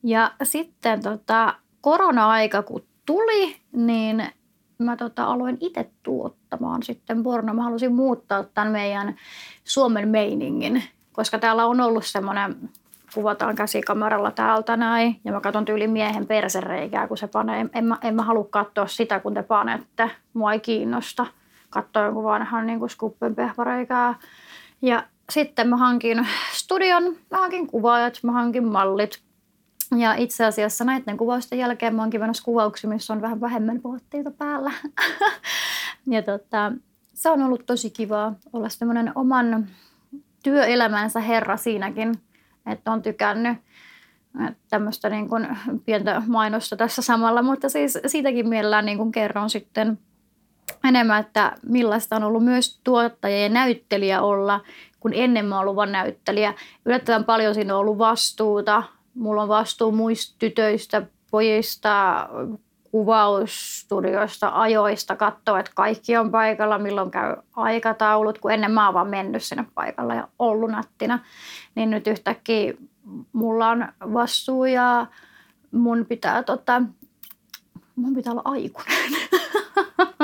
Ja 0.03 0.31
sitten 0.43 1.03
tota, 1.03 1.55
korona-aika 1.81 2.63
kun 2.63 2.85
tuli, 3.05 3.55
niin 3.71 4.23
mä 4.77 4.95
tota, 4.95 5.23
aloin 5.23 5.57
itse 5.59 5.89
tuottamaan 6.03 6.83
sitten 6.83 7.23
porno. 7.23 7.53
Mä 7.53 7.63
halusin 7.63 7.95
muuttaa 7.95 8.43
tämän 8.43 8.71
meidän 8.71 9.15
Suomen 9.63 10.07
meiningin, 10.07 10.83
koska 11.13 11.39
täällä 11.39 11.65
on 11.65 11.81
ollut 11.81 12.05
semmoinen, 12.05 12.69
kuvataan 13.13 13.55
käsikameralla 13.55 14.31
täältä 14.31 14.77
näin, 14.77 15.19
ja 15.25 15.31
mä 15.31 15.41
katson 15.41 15.65
tyyli 15.65 15.87
miehen 15.87 16.27
persereikää, 16.27 17.07
kun 17.07 17.17
se 17.17 17.27
panee. 17.27 17.65
En, 17.73 17.85
mä, 17.85 17.97
en 18.01 18.15
mä 18.15 18.23
halua 18.23 18.47
katsoa 18.49 18.87
sitä, 18.87 19.19
kun 19.19 19.33
te 19.33 19.43
panette. 19.43 20.11
Mua 20.33 20.53
ei 20.53 20.59
kiinnosta 20.59 21.25
katsoa 21.69 22.03
jonkun 22.03 22.23
vanhan 22.23 22.67
niin 22.67 22.89
skuppen 22.89 23.35
pehvareikää. 23.35 24.15
Ja 24.81 25.03
sitten 25.29 25.69
mä 25.69 25.77
hankin 25.77 26.27
studion, 26.53 27.03
mä 27.31 27.37
hankin 27.37 27.67
kuvaajat, 27.67 28.19
mä 28.23 28.31
hankin 28.31 28.67
mallit, 28.67 29.21
ja 29.99 30.13
itse 30.13 30.45
asiassa 30.45 30.85
näiden 30.85 31.17
kuvausten 31.17 31.59
jälkeen 31.59 31.95
mä 31.95 32.01
oonkin 32.01 32.21
menossa 32.21 32.43
kuvauksia, 32.43 32.89
missä 32.89 33.13
on 33.13 33.21
vähän 33.21 33.41
vähemmän 33.41 33.83
vaatteita 33.83 34.31
päällä. 34.31 34.71
ja 36.11 36.21
tota, 36.21 36.71
se 37.13 37.29
on 37.29 37.41
ollut 37.41 37.65
tosi 37.65 37.89
kivaa 37.89 38.35
olla 38.53 38.69
semmoinen 38.69 39.11
oman 39.15 39.67
työelämänsä 40.43 41.19
herra 41.19 41.57
siinäkin, 41.57 42.13
että 42.65 42.91
on 42.91 43.01
tykännyt 43.01 43.57
tämmöistä 44.69 45.09
niin 45.09 45.29
kuin 45.29 45.47
pientä 45.85 46.21
mainosta 46.27 46.75
tässä 46.75 47.01
samalla, 47.01 47.41
mutta 47.41 47.69
siis 47.69 47.99
siitäkin 48.07 48.49
mielellään 48.49 48.85
niin 48.85 48.97
kuin 48.97 49.11
kerron 49.11 49.49
sitten 49.49 49.99
enemmän, 50.83 51.19
että 51.19 51.55
millaista 51.69 52.15
on 52.15 52.23
ollut 52.23 52.45
myös 52.45 52.79
tuottaja 52.83 53.43
ja 53.43 53.49
näyttelijä 53.49 54.21
olla, 54.21 54.59
kun 54.99 55.11
ennen 55.15 55.45
mä 55.45 55.59
ollut 55.59 55.75
vain 55.75 55.91
näyttelijä. 55.91 56.53
Yllättävän 56.85 57.23
paljon 57.23 57.53
siinä 57.53 57.73
on 57.73 57.79
ollut 57.79 57.97
vastuuta, 57.97 58.83
Mulla 59.15 59.41
on 59.41 59.47
vastuu 59.47 59.91
muista 59.91 60.35
tytöistä, 60.39 61.01
pojista, 61.31 62.29
kuvausstudioista, 62.91 64.51
ajoista, 64.53 65.15
katsoa, 65.15 65.59
että 65.59 65.71
kaikki 65.75 66.17
on 66.17 66.31
paikalla, 66.31 66.77
milloin 66.77 67.11
käy 67.11 67.35
aikataulut, 67.55 68.37
kun 68.37 68.51
ennen 68.51 68.71
mä 68.71 68.85
oon 68.85 68.93
vaan 68.93 69.09
mennyt 69.09 69.43
sinne 69.43 69.65
paikalla 69.75 70.13
ja 70.13 70.27
ollut 70.39 70.71
nättinä. 70.71 71.19
Niin 71.75 71.89
nyt 71.89 72.07
yhtäkkiä 72.07 72.73
mulla 73.33 73.69
on 73.69 73.87
vastuu 74.13 74.65
ja 74.65 75.07
mun 75.71 76.05
pitää, 76.05 76.43
tota, 76.43 76.81
mun 77.95 78.15
pitää 78.15 78.31
olla 78.31 78.41
aikuinen. 78.45 79.11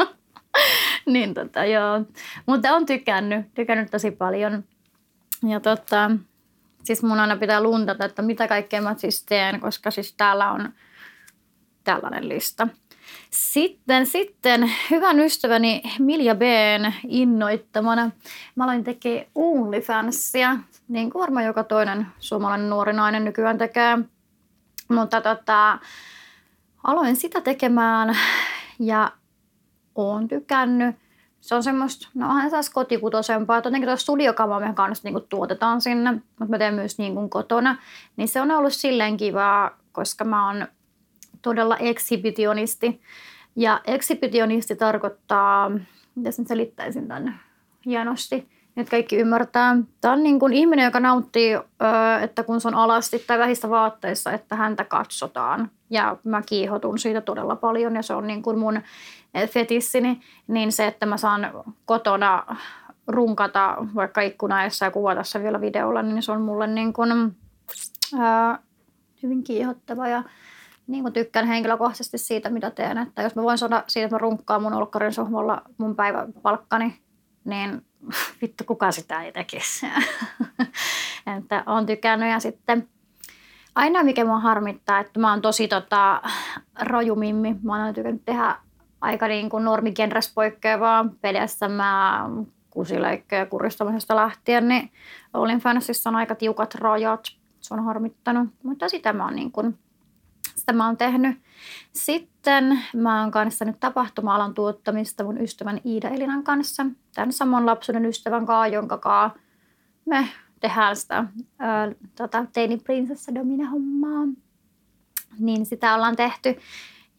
niin 1.14 1.34
tota, 1.34 1.66
joo. 1.66 2.02
Mutta 2.46 2.72
on 2.72 2.86
tykännyt, 2.86 3.54
tykännyt 3.54 3.92
tosi 3.92 4.12
paljon. 4.12 4.64
Ja 5.50 5.60
tota, 5.60 6.12
siis 6.84 7.04
mun 7.04 7.20
aina 7.20 7.38
pitää 7.38 7.64
luntata, 7.64 8.06
että 8.06 8.22
mitä 8.22 8.48
kaikkea 8.48 8.82
mä 8.82 8.96
siis 8.98 9.24
teen, 9.24 9.60
koska 9.60 9.92
siis 9.92 10.14
täällä 10.14 10.52
on 10.52 10.74
tällainen 11.84 12.30
lista. 12.30 12.68
Sitten, 13.32 14.06
sitten 14.06 14.72
hyvän 14.92 15.20
ystäväni 15.20 15.82
Milja 16.00 16.36
B. 16.36 16.42
innoittamana 17.08 18.12
mä 18.56 18.64
aloin 18.64 18.84
tekemään 18.84 19.26
OnlyFansia, 19.36 20.58
niin 20.88 21.10
kuin 21.10 21.22
varmaan 21.22 21.46
joka 21.46 21.64
toinen 21.64 22.08
suomalainen 22.20 22.70
nuori 22.70 22.94
nainen 22.94 23.26
nykyään 23.26 23.58
tekee. 23.58 23.98
Mutta 24.90 25.22
tota, 25.22 25.80
aloin 26.84 27.16
sitä 27.16 27.42
tekemään 27.42 28.18
ja 28.80 29.12
oon 29.96 30.28
tykännyt. 30.28 30.96
Se 31.42 31.56
on 31.56 31.64
semmoista, 31.64 32.08
no 32.14 32.30
onhan 32.30 32.52
taas 32.52 32.70
kotikutosempaa, 32.70 33.58
että 33.58 33.68
jotenkin 33.68 33.88
tuossa 33.88 34.04
studiokamaa 34.04 34.60
me 34.60 34.74
kanssa 34.74 35.10
niin 35.10 35.28
tuotetaan 35.30 35.82
sinne, 35.82 36.12
mutta 36.12 36.46
mä 36.46 36.58
teen 36.58 36.74
myös 36.74 36.98
niin 36.98 37.16
kuin 37.16 37.30
kotona. 37.30 37.78
Niin 38.18 38.28
se 38.28 38.42
on 38.42 38.52
ollut 38.52 38.74
silleen 38.74 39.18
kivaa, 39.18 39.78
koska 39.92 40.26
mä 40.26 40.48
oon 40.48 40.68
todella 41.42 41.78
ekshibitionisti. 41.78 43.02
Ja 43.56 43.82
ekshibitionisti 43.86 44.76
tarkoittaa, 44.76 45.72
mitä 46.16 46.32
sen 46.32 46.48
selittäisin 46.48 47.08
tänne 47.08 47.34
hienosti, 47.86 48.50
että 48.78 48.92
kaikki 48.92 49.18
ymmärtää. 49.18 49.78
Tämä 50.02 50.14
on 50.14 50.24
niin 50.24 50.40
kuin 50.40 50.54
ihminen, 50.54 50.86
joka 50.86 51.00
nauttii, 51.00 51.58
että 52.22 52.44
kun 52.44 52.62
se 52.62 52.68
on 52.68 52.76
alasti 52.76 53.20
tai 53.28 53.40
vähistä 53.40 53.70
vaatteissa, 53.70 54.32
että 54.32 54.56
häntä 54.56 54.84
katsotaan. 54.84 55.72
Ja 55.90 56.18
mä 56.24 56.42
kiihotun 56.42 57.00
siitä 57.00 57.22
todella 57.22 57.56
paljon 57.56 57.96
ja 57.96 58.02
se 58.02 58.14
on 58.14 58.28
niin 58.28 58.42
kuin 58.42 58.60
mun 58.60 58.82
fetissini. 59.48 60.20
Niin 60.48 60.72
se, 60.72 60.88
että 60.88 61.06
mä 61.06 61.18
saan 61.18 61.52
kotona 61.86 62.58
runkata 63.08 63.78
vaikka 63.96 64.22
ikkunaessa 64.22 64.86
ja 64.86 64.92
kuvata 64.92 65.24
se 65.24 65.44
vielä 65.44 65.62
videolla, 65.62 66.02
niin 66.02 66.24
se 66.24 66.32
on 66.32 66.42
mulle 66.42 66.68
niin 66.68 66.94
kuin, 66.94 67.38
ää, 68.20 68.60
hyvin 69.24 69.44
kiihottava 69.44 70.08
ja 70.08 70.24
niin 70.88 71.04
kuin 71.04 71.14
tykkään 71.14 71.48
henkilökohtaisesti 71.48 72.18
siitä, 72.18 72.50
mitä 72.50 72.72
teen. 72.72 72.98
Että 72.98 73.22
jos 73.22 73.36
mä 73.36 73.44
voin 73.44 73.58
saada 73.58 73.84
siitä, 73.88 74.06
että 74.06 74.16
mä 74.16 74.20
runkkaan 74.20 74.62
mun 74.62 74.74
olkkarin 74.74 75.14
sohvalla 75.14 75.62
mun 75.78 75.96
päiväpalkkani, 75.96 77.00
niin 77.46 77.86
vittu 78.42 78.64
kuka 78.64 78.92
sitä 78.92 79.24
ei 79.24 79.32
tekisi. 79.32 79.86
että 81.38 81.64
on 81.66 81.86
tykännyt 81.86 82.30
ja 82.30 82.40
sitten 82.40 82.90
aina 83.76 84.04
mikä 84.04 84.26
mua 84.26 84.40
harmittaa, 84.40 85.00
että 85.00 85.20
mä 85.20 85.32
oon 85.32 85.42
tosi 85.42 85.68
tota, 85.68 86.22
rajumimmi. 86.80 87.56
Mä 87.64 87.86
oon 87.86 87.94
tykännyt 87.94 88.26
tehdä 88.26 88.56
aika 89.02 89.28
niin 89.28 89.50
kuin 89.50 89.66
normigenres 89.66 90.34
poikkeavaa 90.34 91.06
pelissä 91.22 91.68
mä 91.68 92.26
kusileikkejä 92.70 93.46
kuristamisesta 93.46 94.16
lähtien, 94.16 94.68
niin 94.68 94.92
olin 95.34 95.60
Fantasissa 95.60 96.10
on 96.10 96.16
aika 96.16 96.36
tiukat 96.36 96.76
rajat. 96.76 97.24
Se 97.62 97.74
on 97.74 97.84
harmittanut, 97.84 98.50
mutta 98.64 98.90
sitä 98.90 99.14
mä 99.14 99.26
oon 99.26 99.36
niin 99.36 99.52
kuin 99.52 99.78
sitä 100.56 100.74
mä 100.74 100.86
oon 100.86 100.98
tehnyt. 100.98 101.38
Sitten 101.94 102.80
mä 102.96 103.22
oon 103.22 103.32
kanssa 103.32 103.66
nyt 103.66 103.80
tapahtuma-alan 103.80 104.54
tuottamista 104.54 105.24
mun 105.24 105.42
ystävän 105.42 105.82
Iida 105.86 106.10
Elinan 106.10 106.44
kanssa. 106.44 106.86
Tämän 107.16 107.34
saman 107.34 107.66
lapsuuden 107.66 108.06
ystävän 108.06 108.46
kanssa, 108.46 108.68
jonka 108.68 108.98
kanssa 108.98 109.40
me 110.06 110.30
tehdään 110.60 110.96
sitä 110.96 111.26
ää, 111.60 111.92
tota, 112.16 112.46
teini-prinsessa 112.54 113.36
Domina-hommaa. 113.36 114.28
Niin 115.40 115.66
sitä 115.66 115.96
ollaan 115.96 116.16
tehty. 116.16 116.58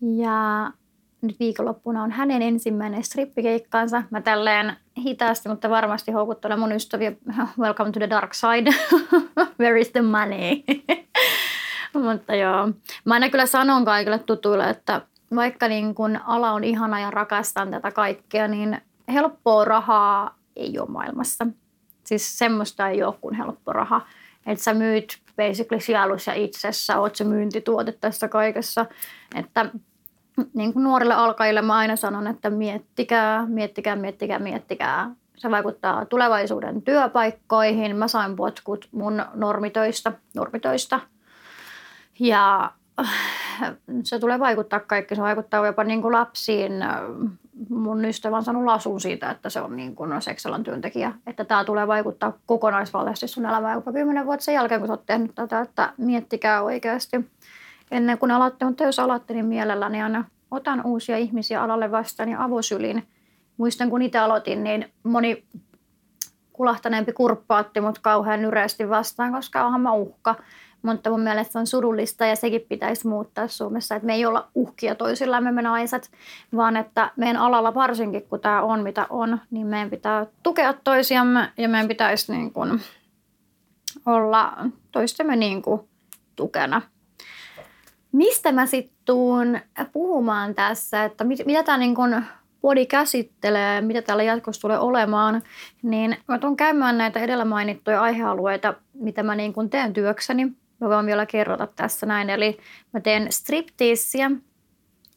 Ja 0.01 0.71
nyt 1.23 1.41
viikonloppuna 1.41 2.03
on 2.03 2.11
hänen 2.11 2.43
ensimmäinen 2.43 3.05
strippikeikkaansa. 3.05 4.03
Mä 4.11 4.21
tälleen 4.21 4.77
hitaasti, 4.99 5.49
mutta 5.49 5.71
varmasti 5.71 6.13
houkuttelen 6.13 6.59
mun 6.59 6.73
ystäviä. 6.73 7.13
Welcome 7.59 7.91
to 7.93 8.01
the 8.01 8.11
dark 8.11 8.35
side. 8.35 8.71
Where 9.61 9.81
is 9.81 9.91
the 9.91 10.03
money? 10.03 10.63
Mutta 11.95 12.35
joo, 12.35 12.67
mä 13.05 13.15
aina 13.15 13.31
kyllä 13.31 13.47
sanon 13.47 13.85
kaikille 13.85 14.19
tutuille, 14.19 14.71
että 14.71 15.01
vaikka 15.35 15.69
niin 15.69 15.95
kun 15.95 16.21
ala 16.27 16.53
on 16.53 16.65
ihana 16.65 17.01
ja 17.01 17.11
rakastan 17.11 17.71
tätä 17.71 17.91
kaikkea, 17.91 18.49
niin 18.49 18.81
helppoa 19.13 19.65
rahaa 19.65 20.35
ei 20.57 20.79
ole 20.79 20.89
maailmassa. 20.89 21.47
Siis 22.11 22.39
semmoista 22.39 22.89
ei 22.89 23.03
ole 23.03 23.15
kuin 23.21 23.35
helppo 23.35 23.73
raha. 23.73 24.07
Että 24.47 24.65
sä 24.65 24.75
myyt 24.75 25.19
basically 25.37 25.81
sielussa 25.81 26.33
itsessä, 26.33 27.01
oot 27.01 27.17
se 27.17 27.25
myyntituote 27.25 27.93
tässä 27.93 28.29
kaikessa. 28.29 28.87
Että 29.35 29.71
niin 30.55 30.73
kuin 30.73 30.83
nuorille 30.83 31.15
alkajille 31.15 31.63
mä 31.63 31.75
aina 31.75 31.97
sanon, 31.97 32.27
että 32.27 32.51
miettikää, 32.51 33.47
miettikää, 33.47 33.97
miettikää, 33.97 34.39
miettikää. 34.39 35.11
Se 35.37 35.51
vaikuttaa 35.51 36.05
tulevaisuuden 36.05 36.83
työpaikkoihin. 36.83 37.97
Mä 37.97 38.09
sain 38.09 38.37
potkut 38.37 38.89
mun 38.93 39.23
normitöistä, 39.35 40.13
normitöistä 40.35 41.01
ja 42.21 42.73
se 44.05 44.19
tulee 44.19 44.39
vaikuttaa 44.39 44.81
kaikki. 44.81 45.17
Se 45.17 45.23
vaikuttaa 45.23 45.67
jopa 45.67 45.85
niin 45.85 46.03
kuin 46.03 46.13
lapsiin. 46.13 46.73
Mun 47.69 48.05
ystävä 48.05 48.37
on 48.37 48.45
saanut 48.45 48.65
lasun 48.65 49.01
siitä, 49.01 49.31
että 49.31 49.51
se 49.51 49.61
on 49.61 49.77
niin 49.77 49.95
kuin 49.95 50.23
seksalan 50.23 50.63
työntekijä. 50.63 51.13
Että 51.27 51.45
tämä 51.45 51.65
tulee 51.65 51.87
vaikuttaa 51.87 52.33
kokonaisvaltaisesti 52.47 53.29
sun 53.29 53.47
elämään 53.47 53.75
jopa 53.75 53.93
kymmenen 53.93 54.27
vuotta 54.27 54.45
sen 54.45 54.55
jälkeen, 54.55 54.81
kun 54.81 54.89
sä 54.89 54.93
oot 54.93 55.07
tehnyt 55.07 55.35
tätä. 55.35 55.61
Että 55.61 55.93
miettikää 55.97 56.63
oikeasti 56.63 57.31
ennen 57.91 58.19
kuin 58.19 58.31
alatte. 58.31 58.65
Mutta 58.65 58.85
jos 58.85 58.99
alatte, 58.99 59.35
niin 59.35 59.47
mielelläni 59.47 60.03
aina 60.03 60.25
otan 60.51 60.87
uusia 60.87 61.17
ihmisiä 61.17 61.63
alalle 61.63 61.91
vastaan 61.91 62.29
ja 62.29 62.45
avosylin. 62.45 63.09
Muistan, 63.57 63.91
kun 63.91 64.03
itse 64.03 64.19
aloitin, 64.19 64.65
niin 64.65 64.93
moni 65.03 65.45
kulahtaneempi 66.53 67.13
kurppaatti 67.13 67.81
mut 67.81 67.99
kauhean 67.99 68.43
nyreästi 68.43 68.89
vastaan, 68.89 69.33
koska 69.33 69.65
onhan 69.65 69.81
mä 69.81 69.93
uhka. 69.93 70.35
Mutta 70.83 71.11
mun 71.11 71.21
mielestä 71.21 71.53
se 71.53 71.59
on 71.59 71.67
surullista 71.67 72.27
ja 72.27 72.37
sekin 72.37 72.67
pitäisi 72.69 73.09
muuttaa 73.09 73.49
Suomessa, 73.49 73.95
että 73.95 74.07
me 74.07 74.15
ei 74.15 74.27
olla 74.27 74.49
uhkia 74.55 74.95
toisillamme 74.95 75.53
me 75.53 75.63
naiset, 75.63 76.11
vaan 76.57 76.77
että 76.77 77.11
meidän 77.17 77.37
alalla 77.37 77.75
varsinkin, 77.75 78.23
kun 78.23 78.41
tämä 78.41 78.63
on 78.63 78.83
mitä 78.83 79.07
on, 79.11 79.41
niin 79.51 79.67
meidän 79.67 79.91
pitää 79.91 80.27
tukea 80.43 80.73
toisiamme 80.73 81.53
ja 81.57 81.69
meidän 81.69 81.89
pitäisi 81.89 82.33
niin 82.33 82.53
kuin 82.53 82.81
olla 84.07 84.57
toistemme 84.93 85.37
niin 85.37 85.63
kuin 85.63 85.81
tukena. 86.37 86.83
Mistä 88.13 88.53
mä 88.53 88.67
sitten 88.67 88.97
tuun 89.05 89.61
puhumaan 89.93 90.55
tässä, 90.55 91.05
että 91.05 91.25
mit, 91.25 91.47
mitä 91.47 91.63
tämä 91.63 91.79
niin 91.79 91.95
kuin 91.95 92.25
body 92.63 92.87
käsittelee, 92.87 93.81
mitä 93.81 94.03
täällä 94.03 94.23
jatkossa 94.23 94.61
tulee 94.61 94.79
olemaan, 94.79 95.43
niin 95.83 96.17
mä 96.29 96.39
tuun 96.39 96.57
käymään 96.57 96.99
näitä 96.99 97.21
edellä 97.21 97.45
mainittuja 97.45 98.03
aihealueita, 98.03 98.75
mitä 98.95 99.23
mä 99.23 99.35
niin 99.35 99.53
kuin 99.53 99.71
teen 99.71 99.93
työkseni. 99.93 100.53
Mä 100.81 100.89
voin 100.89 101.07
vielä 101.07 101.27
kerrota 101.27 101.67
tässä 101.67 102.07
näin. 102.07 102.31
Eli 102.31 102.59
mä 102.93 103.01
teen 103.01 103.33
striptiissiä, 103.33 104.31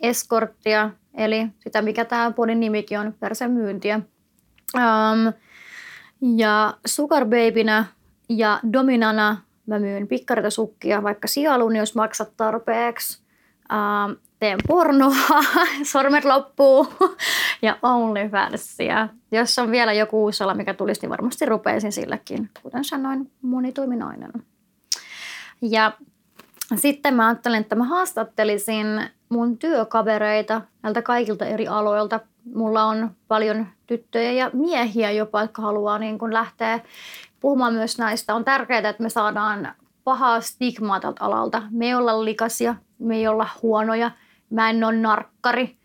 eskorttia, 0.01 0.89
eli 1.13 1.47
sitä 1.59 1.81
mikä 1.81 2.05
tämä 2.05 2.31
podin 2.31 2.59
nimikin 2.59 2.99
on, 2.99 3.13
persemyyntiä. 3.19 3.99
Um, 4.75 5.33
ja 6.37 6.77
Sugar 6.85 7.27
ja 8.29 8.59
Dominana 8.73 9.37
mä 9.65 9.79
myyn 9.79 10.07
pikkarita 10.07 10.49
sukkia, 10.49 11.03
vaikka 11.03 11.27
sielun, 11.27 11.75
jos 11.75 11.95
maksat 11.95 12.37
tarpeeksi. 12.37 13.23
Um, 13.71 14.15
teen 14.39 14.59
pornoa, 14.67 15.15
sormet 15.91 16.25
loppuu 16.25 16.87
ja 17.61 17.77
OnlyFansia. 17.81 19.09
Jos 19.31 19.59
on 19.59 19.71
vielä 19.71 19.93
joku 19.93 20.23
uusi 20.23 20.43
ala, 20.43 20.53
mikä 20.53 20.73
tulisi, 20.73 21.01
niin 21.01 21.09
varmasti 21.09 21.45
rupeisin 21.45 21.91
silläkin. 21.91 22.49
Kuten 22.63 22.85
sanoin, 22.85 23.31
monitoiminainen. 23.41 24.31
Ja 25.69 25.91
sitten 26.75 27.13
mä 27.13 27.27
ajattelin, 27.27 27.61
että 27.61 27.75
mä 27.75 27.83
haastattelisin 27.83 28.87
mun 29.29 29.57
työkavereita 29.57 30.61
näiltä 30.81 31.01
kaikilta 31.01 31.45
eri 31.45 31.67
aloilta. 31.67 32.19
Mulla 32.55 32.83
on 32.83 33.11
paljon 33.27 33.67
tyttöjä 33.87 34.31
ja 34.31 34.49
miehiä 34.53 35.11
jopa, 35.11 35.41
jotka 35.41 35.61
haluaa 35.61 35.99
niin 35.99 36.19
kun 36.19 36.33
lähteä 36.33 36.79
puhumaan 37.39 37.73
myös 37.73 37.97
näistä. 37.97 38.35
On 38.35 38.45
tärkeää, 38.45 38.89
että 38.89 39.03
me 39.03 39.09
saadaan 39.09 39.75
pahaa 40.03 40.41
stigmaa 40.41 40.99
tältä 40.99 41.23
alalta. 41.23 41.63
Me 41.71 41.85
ei 41.85 41.95
olla 41.95 42.25
likaisia, 42.25 42.75
me 42.99 43.15
ei 43.15 43.27
olla 43.27 43.49
huonoja, 43.61 44.11
mä 44.49 44.69
en 44.69 44.83
ole 44.83 44.97
narkkari, 44.97 45.77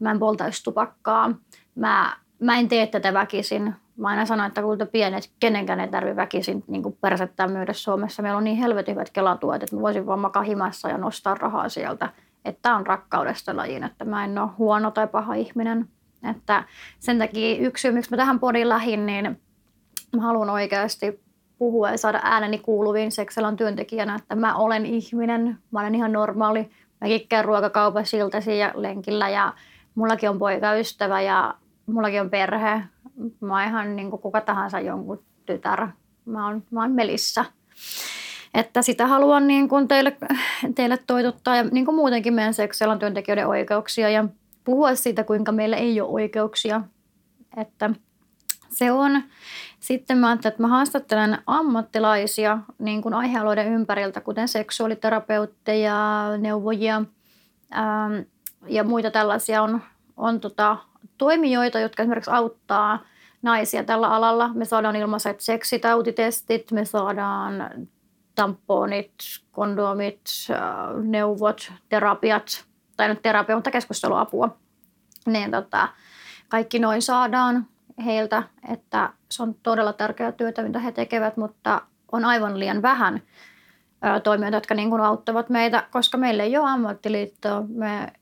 mä 0.00 0.10
en 0.10 0.18
poltaisi 0.18 0.64
tupakkaa, 0.64 1.34
mä, 1.74 2.16
mä 2.40 2.58
en 2.58 2.68
tee 2.68 2.86
tätä 2.86 3.12
väkisin. 3.12 3.74
Mä 3.96 4.08
aina 4.08 4.26
sanon, 4.26 4.46
että 4.46 4.62
kulta 4.62 4.86
pienet, 4.86 5.30
kenenkään 5.40 5.80
ei 5.80 5.88
tarvitse 5.88 6.16
väkisin 6.16 6.64
niin 6.66 6.98
persettää 7.00 7.48
myydä 7.48 7.72
Suomessa. 7.72 8.22
Meillä 8.22 8.38
on 8.38 8.44
niin 8.44 8.56
helvetin 8.56 8.94
hyvät 8.94 9.10
kelatuet, 9.10 9.62
että 9.62 9.76
mä 9.76 9.82
voisin 9.82 10.06
vaan 10.06 10.18
makaa 10.18 10.42
himassa 10.42 10.88
ja 10.88 10.98
nostaa 10.98 11.34
rahaa 11.34 11.68
sieltä. 11.68 12.08
Että 12.44 12.74
on 12.74 12.86
rakkaudesta 12.86 13.56
lajiin, 13.56 13.84
että 13.84 14.04
mä 14.04 14.24
en 14.24 14.38
ole 14.38 14.50
huono 14.58 14.90
tai 14.90 15.06
paha 15.06 15.34
ihminen. 15.34 15.88
Että 16.30 16.64
sen 17.00 17.18
takia 17.18 17.56
yksi 17.56 17.82
syy, 17.82 17.92
miksi 17.92 18.10
mä 18.10 18.16
tähän 18.16 18.40
podiin 18.40 18.68
lähin, 18.68 19.06
niin 19.06 19.40
mä 20.16 20.22
haluan 20.22 20.50
oikeasti 20.50 21.20
puhua 21.58 21.90
ja 21.90 21.98
saada 21.98 22.20
ääneni 22.22 22.58
kuuluviin 22.58 23.12
seksalan 23.12 23.56
työntekijänä, 23.56 24.14
että 24.14 24.34
mä 24.34 24.56
olen 24.56 24.86
ihminen, 24.86 25.58
mä 25.70 25.80
olen 25.80 25.94
ihan 25.94 26.12
normaali, 26.12 26.70
mäkin 27.00 27.28
käyn 27.28 27.44
ruokakaupassa 27.44 28.16
iltaisin 28.16 28.58
ja 28.58 28.72
lenkillä 28.74 29.28
ja 29.28 29.52
mullakin 29.94 30.30
on 30.30 30.38
poikaystävä 30.38 31.20
ja 31.20 31.54
mullakin 31.86 32.20
on 32.20 32.30
perhe. 32.30 32.82
Mä 33.40 33.64
ihan 33.64 33.96
niin 33.96 34.10
kuin 34.10 34.22
kuka 34.22 34.40
tahansa 34.40 34.80
jonkun 34.80 35.24
tytär. 35.46 35.88
Mä 36.24 36.46
oon, 36.46 36.62
mä 36.70 36.80
oon 36.82 36.92
Melissa. 36.92 37.44
Että 38.54 38.82
sitä 38.82 39.06
haluan 39.06 39.46
niin 39.46 39.68
kuin 39.68 39.88
teille, 39.88 40.16
teille 40.74 40.98
toitottaa 41.06 41.56
ja 41.56 41.62
niin 41.64 41.84
kuin 41.84 41.94
muutenkin 41.94 42.34
meidän 42.34 42.54
seksuaalan 42.54 42.98
työntekijöiden 42.98 43.46
oikeuksia 43.46 44.10
ja 44.10 44.24
puhua 44.64 44.94
siitä, 44.94 45.24
kuinka 45.24 45.52
meillä 45.52 45.76
ei 45.76 46.00
ole 46.00 46.10
oikeuksia. 46.10 46.80
Että 47.56 47.90
se 48.68 48.92
on. 48.92 49.22
Sitten 49.80 50.18
mä 50.18 50.28
ajattelin, 50.28 50.52
että 50.52 50.62
mä 50.62 50.68
haastattelen 50.68 51.38
ammattilaisia 51.46 52.58
niin 52.78 53.02
kuin 53.02 53.14
aihealueiden 53.14 53.72
ympäriltä, 53.72 54.20
kuten 54.20 54.48
seksuaaliterapeutteja, 54.48 56.28
neuvojia 56.38 57.02
ää, 57.70 58.10
ja 58.68 58.84
muita 58.84 59.10
tällaisia 59.10 59.62
on, 59.62 59.80
on 60.16 60.40
tota, 60.40 60.76
toimijoita, 61.24 61.80
jotka 61.80 62.02
esimerkiksi 62.02 62.30
auttaa 62.30 62.98
naisia 63.42 63.84
tällä 63.84 64.08
alalla. 64.08 64.50
Me 64.54 64.64
saadaan 64.64 64.96
ilmaiset 64.96 65.40
seksitautitestit, 65.40 66.72
me 66.72 66.84
saadaan 66.84 67.70
tamponit, 68.34 69.14
kondomit, 69.52 70.20
neuvot, 71.02 71.72
terapiat, 71.88 72.64
tai 72.96 73.08
nyt 73.08 73.22
terapia, 73.22 73.54
mutta 73.54 73.70
keskusteluapua. 73.70 74.56
Niin 75.26 75.50
tota, 75.50 75.88
kaikki 76.48 76.78
noin 76.78 77.02
saadaan 77.02 77.66
heiltä, 78.04 78.42
että 78.72 79.12
se 79.30 79.42
on 79.42 79.54
todella 79.62 79.92
tärkeää 79.92 80.32
työtä, 80.32 80.62
mitä 80.62 80.78
he 80.78 80.92
tekevät, 80.92 81.36
mutta 81.36 81.82
on 82.12 82.24
aivan 82.24 82.58
liian 82.58 82.82
vähän 82.82 83.22
toimijoita, 84.22 84.56
jotka 84.56 84.74
niin 84.74 84.90
kuin 84.90 85.02
auttavat 85.02 85.48
meitä, 85.48 85.86
koska 85.90 86.18
meillä 86.18 86.42
ei 86.42 86.56
ole 86.56 86.70
ammattiliittoa. 86.70 87.62
Me, 87.68 88.12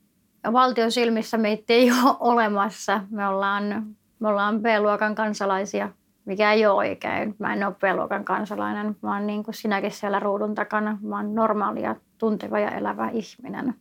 valtion 0.51 0.91
silmissä 0.91 1.37
meitä 1.37 1.73
ei 1.73 1.91
ole 2.03 2.15
olemassa. 2.19 3.01
Me 3.09 3.27
ollaan, 3.27 3.85
me 4.19 4.27
ollaan 4.27 4.61
B-luokan 4.61 5.15
kansalaisia, 5.15 5.89
mikä 6.25 6.53
ei 6.53 6.65
ole 6.65 6.75
oikein. 6.75 7.35
Mä 7.39 7.53
en 7.53 7.67
ole 7.67 7.75
B-luokan 7.75 8.25
kansalainen. 8.25 8.95
Mä 9.01 9.13
oon 9.13 9.27
niin 9.27 9.43
kuin 9.43 9.55
sinäkin 9.55 9.91
siellä 9.91 10.19
ruudun 10.19 10.55
takana. 10.55 10.97
Mä 11.01 11.15
oon 11.15 11.35
normaalia, 11.35 11.95
tunteva 12.17 12.59
ja 12.59 12.71
elävä 12.71 13.09
ihminen. 13.09 13.75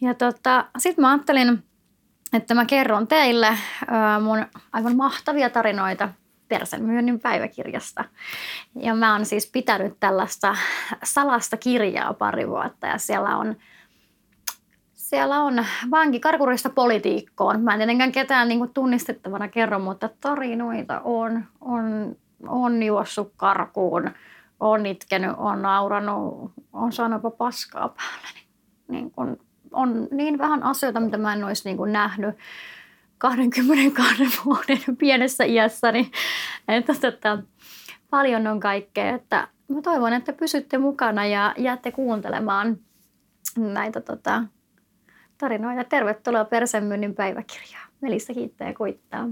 Ja 0.00 0.14
tota, 0.14 0.64
sitten 0.78 1.02
mä 1.02 1.10
ajattelin, 1.10 1.62
että 2.32 2.54
mä 2.54 2.64
kerron 2.64 3.06
teille 3.06 3.58
mun 4.22 4.46
aivan 4.72 4.96
mahtavia 4.96 5.50
tarinoita 5.50 6.08
Persen 6.48 6.84
myönnin 6.84 7.20
päiväkirjasta. 7.20 8.04
Ja 8.74 8.94
mä 8.94 9.12
oon 9.12 9.26
siis 9.26 9.50
pitänyt 9.52 9.96
tällaista 10.00 10.56
salasta 11.04 11.56
kirjaa 11.56 12.14
pari 12.14 12.48
vuotta 12.48 12.86
ja 12.86 12.98
siellä 12.98 13.36
on 13.36 13.56
siellä 15.08 15.42
on 15.42 15.64
vankikarkurista 15.90 16.70
politiikkoon. 16.70 17.60
Mä 17.60 17.72
en 17.72 17.78
tietenkään 17.78 18.12
ketään 18.12 18.48
niin 18.48 18.58
kuin 18.58 18.74
tunnistettavana 18.74 19.48
kerro, 19.48 19.78
mutta 19.78 20.10
tarinoita 20.20 21.00
on, 21.00 21.44
on, 21.60 22.16
on 22.48 22.82
juossut 22.82 23.32
karkuun, 23.36 24.10
on 24.60 24.86
itkenyt, 24.86 25.30
on 25.36 25.62
nauranut, 25.62 26.52
on 26.72 26.92
saanut 26.92 27.38
paskaa 27.38 27.88
päälle. 27.88 28.38
Niin 28.88 29.10
kuin 29.10 29.40
on 29.72 30.08
niin 30.10 30.38
vähän 30.38 30.62
asioita, 30.62 31.00
mitä 31.00 31.18
mä 31.18 31.32
en 31.32 31.44
olisi 31.44 31.68
niin 31.68 31.76
kuin 31.76 31.92
nähnyt 31.92 32.36
22 33.18 34.24
vuoden 34.44 34.96
pienessä 34.98 35.44
iässäni. 35.44 36.10
Että, 36.68 36.92
että 37.08 37.38
paljon 38.10 38.46
on 38.46 38.60
kaikkea. 38.60 39.14
Että 39.14 39.48
mä 39.68 39.82
toivon, 39.82 40.12
että 40.12 40.32
pysytte 40.32 40.78
mukana 40.78 41.26
ja 41.26 41.54
jäätte 41.58 41.92
kuuntelemaan 41.92 42.78
näitä 43.56 44.00
tota, 44.00 44.42
tarinoita. 45.38 45.84
Tervetuloa 45.84 46.44
Persemyynnin 46.44 47.14
päiväkirjaan. 47.14 47.88
Melissa 48.00 48.34
kiittää 48.34 48.68
ja 48.68 48.74
kuittaa. 48.74 49.28